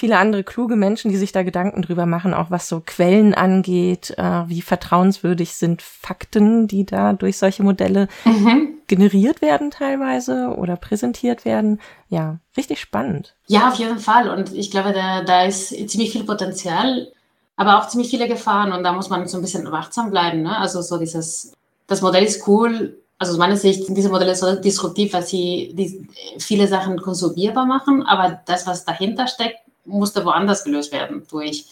[0.00, 4.14] viele andere kluge Menschen, die sich da Gedanken drüber machen, auch was so Quellen angeht,
[4.16, 8.78] äh, wie vertrauenswürdig sind Fakten, die da durch solche Modelle mhm.
[8.86, 11.80] generiert werden teilweise oder präsentiert werden.
[12.08, 13.34] Ja, richtig spannend.
[13.46, 14.30] Ja, auf jeden Fall.
[14.30, 17.12] Und ich glaube, da, da ist ziemlich viel Potenzial,
[17.56, 18.72] aber auch ziemlich viele Gefahren.
[18.72, 20.40] Und da muss man so ein bisschen wachsam bleiben.
[20.42, 20.56] Ne?
[20.56, 21.52] Also so dieses,
[21.86, 25.74] das Modell ist cool, also aus meiner Sicht sind diese Modelle so disruptiv, weil sie
[25.74, 31.66] die, viele Sachen konsumierbar machen, aber das, was dahinter steckt, musste woanders gelöst werden durch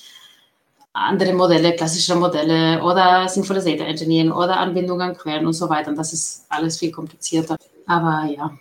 [0.93, 5.91] andere Modelle, klassische Modelle oder sinnvolle Data Engineering oder Anbindung an Quellen und so weiter.
[5.91, 7.57] Und das ist alles viel komplizierter.
[7.87, 8.53] Aber ja,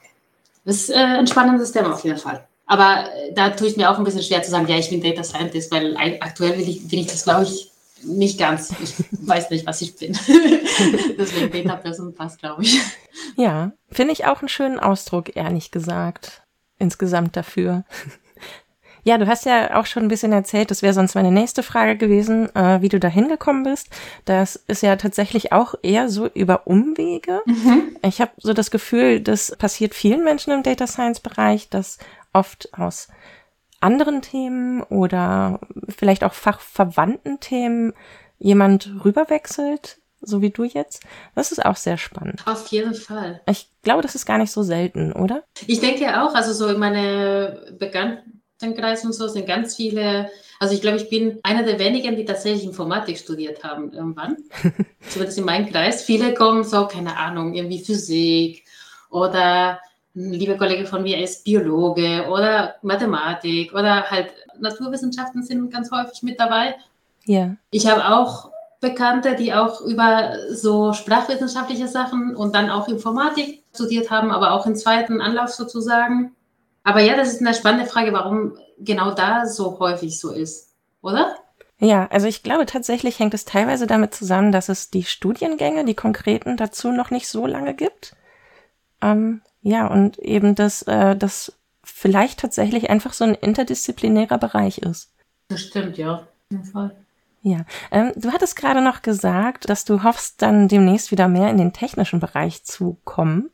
[0.65, 2.45] das ist äh, ein spannendes Thema auf jeden Fall.
[2.65, 5.01] Aber äh, da tue ich mir auch ein bisschen schwer zu sagen, ja, ich bin
[5.01, 7.71] Data Scientist, weil aktuell will ich, bin ich das, glaube ich,
[8.03, 8.73] nicht ganz.
[8.81, 8.95] Ich
[9.27, 10.13] weiß nicht, was ich bin.
[11.17, 12.79] Deswegen Data Person passt, glaube ich.
[13.35, 16.43] Ja, finde ich auch einen schönen Ausdruck, ehrlich gesagt.
[16.79, 17.85] Insgesamt dafür.
[19.07, 21.95] Ja, du hast ja auch schon ein bisschen erzählt, das wäre sonst meine nächste Frage
[21.95, 23.87] gewesen, äh, wie du da hingekommen bist.
[24.25, 27.39] Das ist ja tatsächlich auch eher so über Umwege.
[27.45, 27.95] Mhm.
[28.01, 31.99] Ich habe so das Gefühl, das passiert vielen Menschen im Data Science Bereich, dass
[32.33, 33.07] oft aus
[33.79, 37.93] anderen Themen oder vielleicht auch fachverwandten Themen
[38.39, 41.01] jemand rüberwechselt, so wie du jetzt.
[41.33, 42.43] Das ist auch sehr spannend.
[42.45, 43.39] Auf jeden Fall.
[43.49, 45.45] Ich glaube, das ist gar nicht so selten, oder?
[45.65, 50.29] Ich denke auch, also so meine Bekannten Kreis und so sind ganz viele,
[50.59, 54.37] also ich glaube, ich bin einer der wenigen, die tatsächlich Informatik studiert haben irgendwann.
[55.09, 56.03] Zumindest in meinem Kreis.
[56.03, 58.65] Viele kommen so, keine Ahnung, irgendwie Physik
[59.09, 59.79] oder
[60.15, 66.23] ein lieber Kollege von mir ist Biologe oder Mathematik oder halt Naturwissenschaften sind ganz häufig
[66.23, 66.75] mit dabei.
[67.25, 67.55] Ja.
[67.69, 74.11] Ich habe auch Bekannte, die auch über so sprachwissenschaftliche Sachen und dann auch Informatik studiert
[74.11, 76.35] haben, aber auch im zweiten Anlauf sozusagen.
[76.87, 81.35] Aber ja, das ist eine spannende Frage, warum genau da so häufig so ist, oder?
[81.79, 85.95] Ja, also ich glaube tatsächlich hängt es teilweise damit zusammen, dass es die Studiengänge, die
[85.95, 88.15] konkreten dazu noch nicht so lange gibt.
[89.01, 91.51] Ähm, ja, und eben, dass äh, das
[91.83, 95.11] vielleicht tatsächlich einfach so ein interdisziplinärer Bereich ist.
[95.49, 96.21] Das stimmt, ja, auf
[96.51, 96.95] jeden Fall.
[97.41, 101.57] Ja, ähm, du hattest gerade noch gesagt, dass du hoffst, dann demnächst wieder mehr in
[101.57, 103.49] den technischen Bereich zu kommen.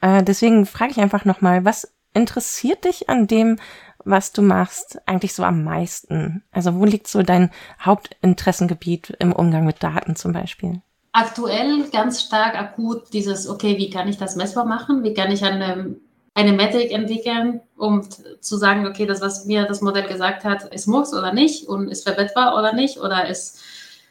[0.00, 3.58] Äh, deswegen frage ich einfach nochmal, was interessiert dich an dem,
[4.04, 6.42] was du machst, eigentlich so am meisten?
[6.52, 7.50] Also wo liegt so dein
[7.84, 10.80] Hauptinteressengebiet im Umgang mit Daten zum Beispiel?
[11.12, 15.02] Aktuell ganz stark akut dieses, okay, wie kann ich das messbar machen?
[15.02, 15.96] Wie kann ich eine,
[16.34, 18.06] eine Metrik entwickeln, um
[18.40, 21.88] zu sagen, okay, das, was mir das Modell gesagt hat, ist muss oder nicht und
[21.88, 23.60] ist verbettbar oder nicht oder ist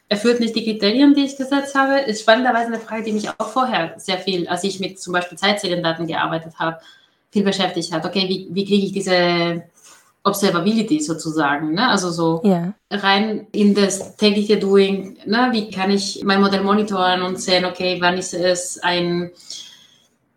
[0.10, 3.50] erfüllt nicht die Kriterien, die ich gesetzt habe, ist spannenderweise eine Frage, die mich auch
[3.50, 6.80] vorher sehr viel, als ich mit zum Beispiel Zeitzählendaten gearbeitet habe,
[7.32, 8.06] viel beschäftigt hat.
[8.06, 9.64] Okay, wie, wie kriege ich diese
[10.24, 11.88] Observability sozusagen, ne?
[11.88, 12.74] also so ja.
[12.92, 15.50] rein in das tägliche Doing, ne?
[15.52, 19.32] wie kann ich mein Modell monitoren und sehen, okay, wann ist es ein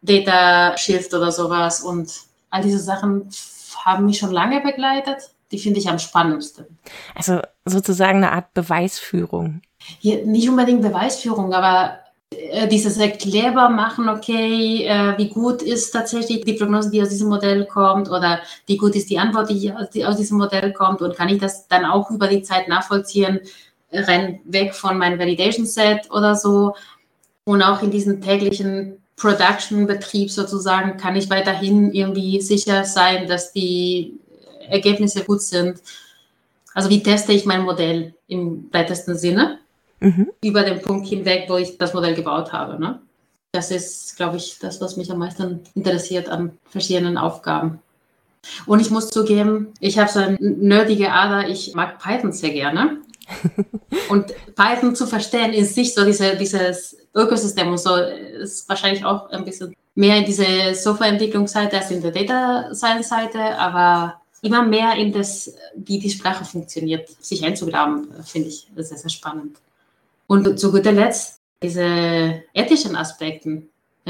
[0.02, 2.12] Data Shift oder sowas und
[2.50, 3.28] all diese Sachen
[3.84, 5.30] haben mich schon lange begleitet.
[5.50, 6.78] Die finde ich am spannendsten.
[7.14, 9.62] Also sozusagen eine Art Beweisführung.
[9.98, 11.98] Hier, nicht unbedingt Beweisführung, aber
[12.70, 17.66] dieses erklärbar machen, okay, äh, wie gut ist tatsächlich die Prognose, die aus diesem Modell
[17.66, 21.38] kommt oder wie gut ist die Antwort, die aus diesem Modell kommt und kann ich
[21.38, 23.40] das dann auch über die Zeit nachvollziehen,
[23.92, 26.74] rein weg von meinem Validation Set oder so
[27.44, 34.18] und auch in diesem täglichen Production-Betrieb sozusagen kann ich weiterhin irgendwie sicher sein, dass die
[34.68, 35.80] Ergebnisse gut sind.
[36.74, 39.58] Also wie teste ich mein Modell im weitesten Sinne?
[40.02, 40.28] Mhm.
[40.42, 42.78] über den Punkt hinweg, wo ich das Modell gebaut habe.
[42.78, 43.00] Ne?
[43.52, 47.80] Das ist, glaube ich, das, was mich am meisten interessiert an verschiedenen Aufgaben.
[48.66, 52.98] Und ich muss zugeben, ich habe so eine nerdige Ader, ich mag Python sehr gerne.
[54.08, 59.30] und Python zu verstehen in sich, so diese, dieses Ökosystem und so, ist wahrscheinlich auch
[59.30, 64.96] ein bisschen mehr in diese Softwareentwicklungsseite als in der Data Science Seite, aber immer mehr
[64.96, 69.56] in das, wie die Sprache funktioniert, sich einzugraben, finde ich sehr, sehr spannend.
[70.32, 73.68] Und zu guter Letzt diese ethischen Aspekten.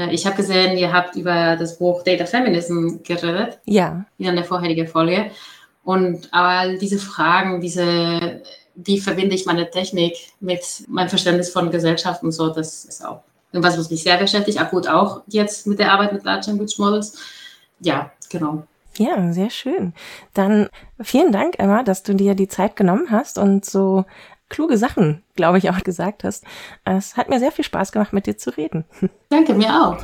[0.09, 3.59] Ich habe gesehen, ihr habt über das Buch Data Feminism geredet.
[3.65, 4.05] Ja.
[4.17, 5.31] In der vorherigen Folge.
[5.83, 8.41] Und all diese Fragen, diese,
[8.73, 13.23] wie verbinde ich meine Technik mit meinem Verständnis von Gesellschaft und so, das ist auch
[13.51, 14.61] irgendwas, was mich sehr beschäftigt.
[14.61, 17.17] Akut auch jetzt mit der Arbeit mit Large Language Models.
[17.81, 18.63] Ja, genau.
[18.97, 19.93] Ja, sehr schön.
[20.33, 20.69] Dann
[21.01, 24.05] vielen Dank, Emma, dass du dir die Zeit genommen hast und so
[24.49, 26.45] kluge Sachen, glaube ich, auch gesagt hast.
[26.85, 28.85] Es hat mir sehr viel Spaß gemacht, mit dir zu reden.
[29.29, 29.97] Danke, mir auch.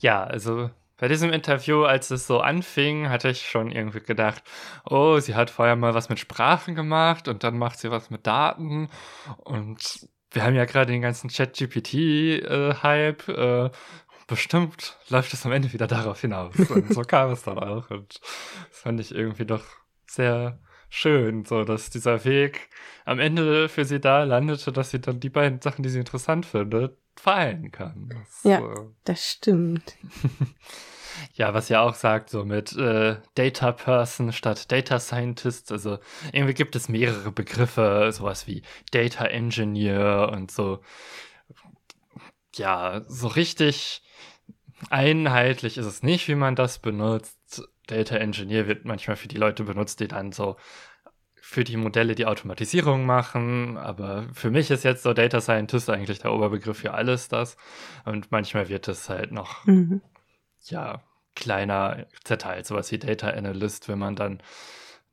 [0.00, 4.42] Ja, also bei diesem Interview, als es so anfing, hatte ich schon irgendwie gedacht,
[4.84, 8.26] oh, sie hat vorher mal was mit Sprachen gemacht und dann macht sie was mit
[8.26, 8.88] Daten.
[9.38, 13.28] Und wir haben ja gerade den ganzen Chat-GPT-Hype.
[13.28, 13.70] Äh,
[14.26, 16.54] bestimmt läuft es am Ende wieder darauf hinaus.
[16.68, 17.90] Und so kam es dann auch.
[17.90, 18.20] Und
[18.70, 19.64] das fand ich irgendwie doch
[20.06, 20.58] sehr
[20.88, 22.68] schön, so dass dieser Weg
[23.04, 26.46] am Ende für sie da landete, dass sie dann die beiden Sachen, die sie interessant
[26.46, 28.10] findet, vereinen kann.
[28.10, 29.96] Das, ja, äh, das stimmt.
[31.34, 35.98] ja, was ja auch sagt, so mit äh, Data Person statt Data Scientist, also
[36.32, 40.80] irgendwie gibt es mehrere Begriffe, sowas wie Data Engineer und so.
[42.54, 44.02] Ja, so richtig
[44.90, 47.68] einheitlich ist es nicht, wie man das benutzt.
[47.88, 50.56] Data Engineer wird manchmal für die Leute benutzt, die dann so
[51.34, 56.18] für die Modelle die Automatisierung machen, aber für mich ist jetzt so Data Scientist eigentlich
[56.18, 57.56] der Oberbegriff für alles das.
[58.04, 60.02] Und manchmal wird es halt noch mhm.
[60.64, 61.02] ja
[61.34, 64.42] kleiner zerteilt, sowas wie Data Analyst, wenn man dann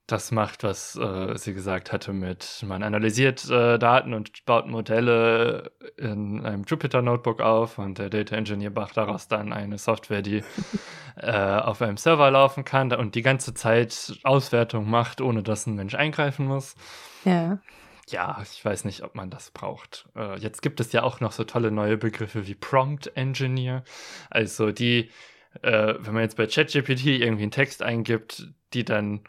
[0.07, 5.71] das macht, was äh, sie gesagt hatte mit, man analysiert äh, Daten und baut Modelle
[5.97, 10.43] in einem Jupyter Notebook auf und der Data Engineer macht daraus dann eine Software, die
[11.15, 15.75] äh, auf einem Server laufen kann und die ganze Zeit Auswertung macht, ohne dass ein
[15.75, 16.75] Mensch eingreifen muss.
[17.23, 17.59] Ja.
[18.07, 20.07] Ja, ich weiß nicht, ob man das braucht.
[20.15, 23.83] Äh, jetzt gibt es ja auch noch so tolle neue Begriffe wie Prompt Engineer.
[24.29, 25.09] Also die,
[25.63, 29.21] äh, wenn man jetzt bei ChatGPT irgendwie einen Text eingibt, die dann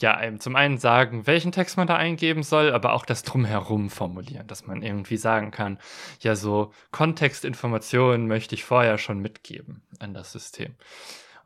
[0.00, 3.90] ja, einem zum einen sagen, welchen Text man da eingeben soll, aber auch das drumherum
[3.90, 5.78] formulieren, dass man irgendwie sagen kann,
[6.20, 10.74] ja, so Kontextinformationen möchte ich vorher schon mitgeben an das System.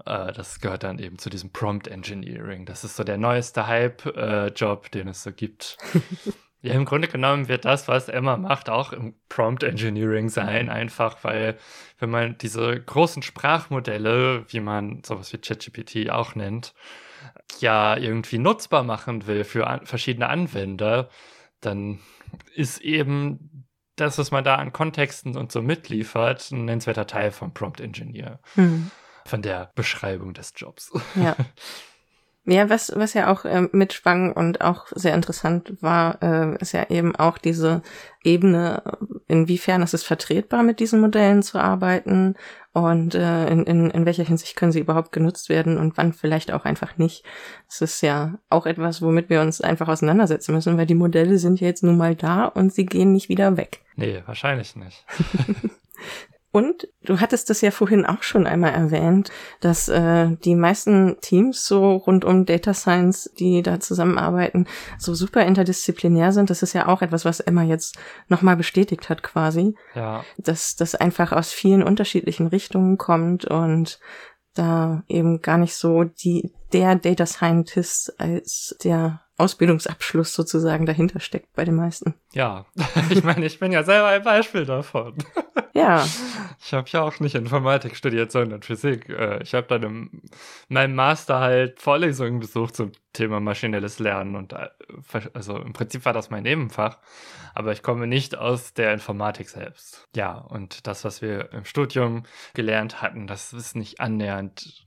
[0.07, 2.67] Äh, das gehört dann eben zu diesem Prompt Engineering.
[2.67, 5.77] Das ist so der neueste Hype-Job, äh, den es so gibt.
[6.63, 11.25] ja, im Grunde genommen wird das, was Emma macht, auch im Prompt Engineering sein, einfach
[11.25, 11.59] weil,
[11.99, 16.75] wenn man diese großen Sprachmodelle, wie man sowas wie ChatGPT auch nennt,
[17.61, 21.09] ja irgendwie nutzbar machen will für an verschiedene Anwender,
[21.61, 22.01] dann
[22.55, 23.66] ist eben
[23.97, 28.41] das, was man da an Kontexten und so mitliefert, ein nennenswerter Teil vom Prompt Engineer.
[28.57, 28.91] Mhm.
[29.27, 30.93] Von der Beschreibung des Jobs.
[31.14, 31.37] Ja.
[32.47, 36.90] Ja, was, was ja auch äh, mitschwang und auch sehr interessant war, äh, ist ja
[36.90, 37.80] eben auch diese
[38.22, 38.82] Ebene,
[39.28, 42.34] inwiefern ist es vertretbar, mit diesen Modellen zu arbeiten
[42.74, 46.53] und äh, in, in, in welcher Hinsicht können sie überhaupt genutzt werden und wann vielleicht
[46.53, 47.24] auch einfach nicht.
[47.66, 51.61] Das ist ja auch etwas, womit wir uns einfach auseinandersetzen müssen, weil die Modelle sind
[51.61, 53.80] ja jetzt nun mal da und sie gehen nicht wieder weg.
[53.97, 55.07] Nee, wahrscheinlich nicht.
[56.55, 61.67] Und du hattest das ja vorhin auch schon einmal erwähnt, dass äh, die meisten Teams
[61.67, 66.51] so rund um Data Science, die da zusammenarbeiten, so super interdisziplinär sind.
[66.51, 67.99] Das ist ja auch etwas, was Emma jetzt
[68.29, 69.75] nochmal bestätigt hat quasi.
[69.97, 70.25] Ja.
[70.39, 73.99] Dass das einfach aus vielen unterschiedlichen Richtungen kommt und
[74.55, 81.53] da eben gar nicht so die der Data Scientist als der Ausbildungsabschluss sozusagen dahinter steckt
[81.55, 82.14] bei den meisten.
[82.32, 82.66] Ja,
[83.11, 85.16] ich meine, ich bin ja selber ein Beispiel davon.
[85.76, 86.07] Ja.
[86.64, 89.09] Ich habe ja auch nicht Informatik studiert, sondern Physik.
[89.09, 90.22] Äh, ich habe dann in
[90.68, 94.68] meinem Master halt Vorlesungen besucht zum Thema maschinelles Lernen und äh,
[95.32, 96.99] also im Prinzip war das mein Nebenfach,
[97.55, 100.07] aber ich komme nicht aus der Informatik selbst.
[100.14, 102.22] Ja, und das, was wir im Studium
[102.55, 104.87] gelernt hatten, das ist nicht annähernd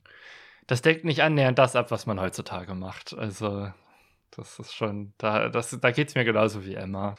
[0.67, 3.13] das deckt nicht annähernd das ab, was man heutzutage macht.
[3.17, 3.71] Also
[4.37, 7.15] das ist schon, da, das, da geht es mir genauso wie Emma.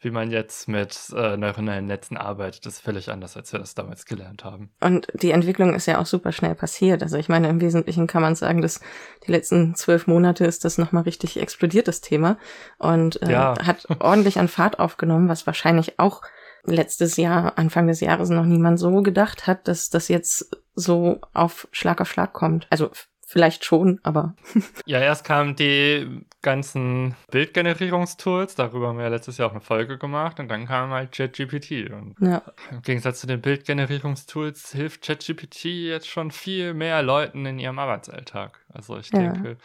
[0.00, 4.06] Wie man jetzt mit äh, neuronalen Netzen arbeitet, ist völlig anders, als wir das damals
[4.06, 4.72] gelernt haben.
[4.80, 7.02] Und die Entwicklung ist ja auch super schnell passiert.
[7.02, 8.80] Also ich meine, im Wesentlichen kann man sagen, dass
[9.26, 12.38] die letzten zwölf Monate ist das nochmal richtig explodiert, das Thema.
[12.78, 13.54] Und äh, ja.
[13.64, 16.22] hat ordentlich an Fahrt aufgenommen, was wahrscheinlich auch
[16.64, 21.68] letztes Jahr, Anfang des Jahres noch niemand so gedacht hat, dass das jetzt so auf
[21.70, 22.66] Schlag auf Schlag kommt.
[22.70, 22.90] Also
[23.32, 24.34] Vielleicht schon, aber.
[24.84, 29.96] ja, erst kamen die ganzen Bildgenerierungstools, darüber haben wir ja letztes Jahr auch eine Folge
[29.96, 31.90] gemacht, und dann kam halt ChatGPT.
[31.90, 32.42] Und ja.
[32.70, 38.60] im Gegensatz zu den Bildgenerierungstools hilft ChatGPT jetzt schon viel mehr Leuten in ihrem Arbeitsalltag.
[38.70, 39.56] Also ich denke, ja.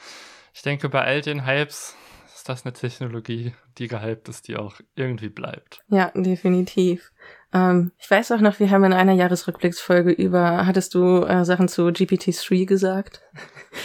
[0.53, 1.93] ich denke, bei all den Hypes
[2.33, 5.81] ist das eine Technologie, die gehypt ist, die auch irgendwie bleibt.
[5.89, 7.11] Ja, definitiv.
[7.53, 11.67] Ähm, ich weiß auch noch, wir haben in einer Jahresrückblicksfolge über, hattest du äh, Sachen
[11.67, 13.21] zu GPT-3 gesagt?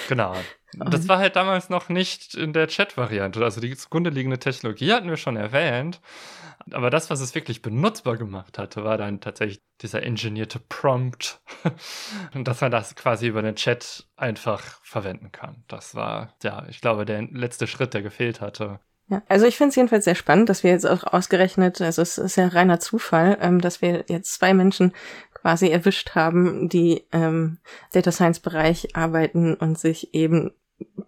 [0.08, 0.34] Genau.
[0.74, 3.42] Das war halt damals noch nicht in der Chat-Variante.
[3.44, 6.00] Also die zugrunde liegende Technologie hatten wir schon erwähnt.
[6.70, 11.42] Aber das, was es wirklich benutzbar gemacht hatte, war dann tatsächlich dieser engineerte Prompt.
[12.34, 15.64] und dass man das quasi über den Chat einfach verwenden kann.
[15.68, 18.80] Das war, ja, ich glaube, der letzte Schritt, der gefehlt hatte.
[19.12, 22.16] Ja, also ich finde es jedenfalls sehr spannend, dass wir jetzt auch ausgerechnet, also es
[22.16, 24.94] ist ja reiner Zufall, ähm, dass wir jetzt zwei Menschen
[25.34, 27.58] quasi erwischt haben, die ähm,
[27.92, 30.52] Data Science Bereich arbeiten und sich eben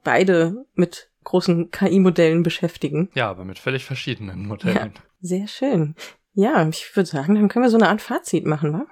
[0.03, 3.09] beide mit großen KI-Modellen beschäftigen.
[3.15, 4.93] Ja, aber mit völlig verschiedenen Modellen.
[4.95, 5.95] Ja, sehr schön.
[6.35, 8.87] Ja, ich würde sagen, dann können wir so eine Art Fazit machen, wa?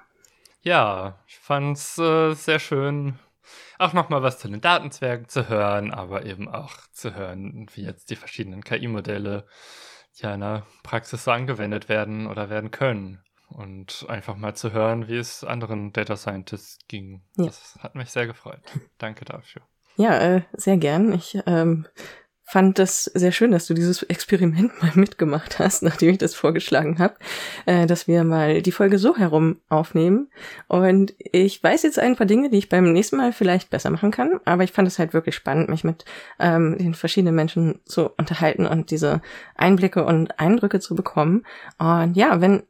[0.63, 3.19] Ja, ich fand's äh, sehr schön,
[3.79, 8.09] auch nochmal was zu den Datenzwergen zu hören, aber eben auch zu hören, wie jetzt
[8.09, 9.45] die verschiedenen KI-Modelle
[10.15, 13.23] ja in der Praxis so angewendet werden oder werden können.
[13.49, 17.23] Und einfach mal zu hören, wie es anderen Data Scientists ging.
[17.37, 17.45] Ja.
[17.45, 18.61] Das hat mich sehr gefreut.
[18.97, 19.61] Danke dafür.
[19.95, 21.13] Ja, äh, sehr gern.
[21.13, 21.85] Ich ähm,
[22.45, 26.99] fand das sehr schön, dass du dieses Experiment mal mitgemacht hast, nachdem ich das vorgeschlagen
[26.99, 27.15] habe,
[27.65, 30.29] äh, dass wir mal die Folge so herum aufnehmen.
[30.67, 34.11] Und ich weiß jetzt ein paar Dinge, die ich beim nächsten Mal vielleicht besser machen
[34.11, 36.05] kann, aber ich fand es halt wirklich spannend, mich mit
[36.39, 39.21] ähm, den verschiedenen Menschen zu unterhalten und diese
[39.55, 41.45] Einblicke und Eindrücke zu bekommen.
[41.79, 42.63] Und ja, wenn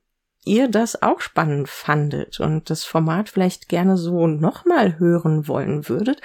[0.45, 6.21] ihr das auch spannend fandet und das Format vielleicht gerne so nochmal hören wollen würdet,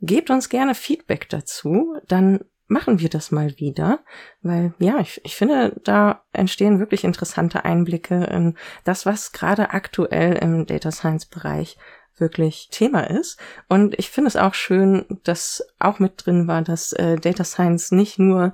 [0.00, 4.00] gebt uns gerne Feedback dazu, dann machen wir das mal wieder,
[4.42, 10.34] weil ja, ich, ich finde, da entstehen wirklich interessante Einblicke in das, was gerade aktuell
[10.34, 11.76] im Data Science Bereich
[12.18, 13.38] wirklich Thema ist.
[13.68, 17.92] Und ich finde es auch schön, dass auch mit drin war, dass äh, Data Science
[17.92, 18.52] nicht nur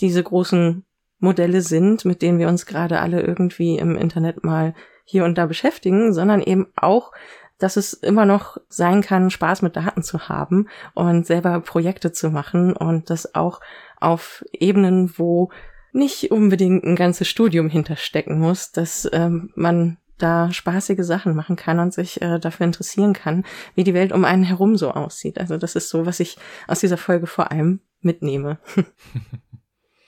[0.00, 0.84] diese großen
[1.18, 5.46] Modelle sind, mit denen wir uns gerade alle irgendwie im Internet mal hier und da
[5.46, 7.12] beschäftigen, sondern eben auch
[7.58, 12.30] dass es immer noch sein kann, Spaß mit Daten zu haben und selber Projekte zu
[12.30, 13.60] machen und das auch
[14.00, 15.50] auf Ebenen, wo
[15.92, 21.78] nicht unbedingt ein ganzes Studium hinterstecken muss, dass ähm, man da spaßige Sachen machen kann
[21.78, 23.44] und sich äh, dafür interessieren kann,
[23.74, 25.38] wie die Welt um einen herum so aussieht.
[25.38, 26.36] Also das ist so, was ich
[26.68, 28.58] aus dieser Folge vor allem mitnehme.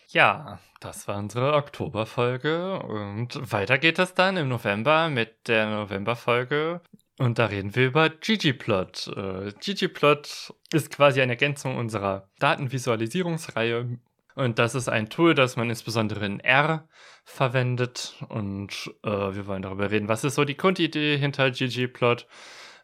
[0.09, 6.81] ja, das war unsere Oktoberfolge und weiter geht es dann im November mit der Novemberfolge
[7.19, 9.09] und da reden wir über ggplot.
[9.17, 13.99] Äh, ggplot ist quasi eine Ergänzung unserer Datenvisualisierungsreihe.
[14.35, 16.87] Und das ist ein Tool, das man insbesondere in R
[17.25, 18.14] verwendet.
[18.29, 22.27] Und äh, wir wollen darüber reden, was ist so die Grundidee hinter ggplot?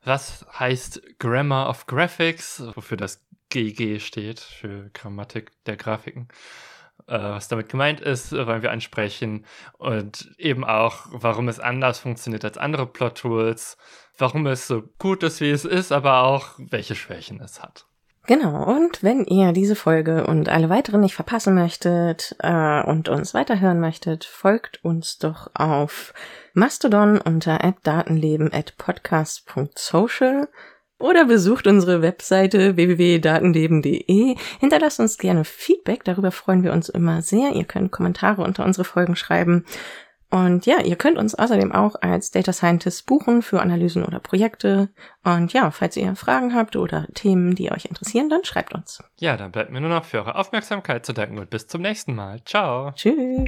[0.05, 6.29] Was heißt Grammar of Graphics, wofür das GG steht, für Grammatik der Grafiken?
[7.07, 9.45] Äh, was damit gemeint ist, wollen wir ansprechen.
[9.79, 13.77] Und eben auch, warum es anders funktioniert als andere Plot-Tools
[14.19, 17.87] warum es so gut ist, wie es ist, aber auch welche Schwächen es hat.
[18.27, 23.35] Genau, und wenn ihr diese Folge und alle weiteren nicht verpassen möchtet äh, und uns
[23.35, 26.15] weiterhören möchtet, folgt uns doch auf
[26.55, 30.47] Mastodon unter datenleben.podcast.social
[31.01, 34.37] oder besucht unsere Webseite www.datenleben.de.
[34.61, 37.57] Hinterlasst uns gerne Feedback, darüber freuen wir uns immer sehr.
[37.57, 39.65] Ihr könnt Kommentare unter unsere Folgen schreiben
[40.33, 44.89] und ja, ihr könnt uns außerdem auch als Data Scientist buchen für Analysen oder Projekte.
[45.25, 49.05] Und ja, falls ihr Fragen habt oder Themen, die euch interessieren, dann schreibt uns.
[49.19, 52.15] Ja, dann bleibt mir nur noch für eure Aufmerksamkeit zu danken und bis zum nächsten
[52.15, 52.43] Mal.
[52.47, 52.93] Ciao.
[52.93, 53.45] Tschüss.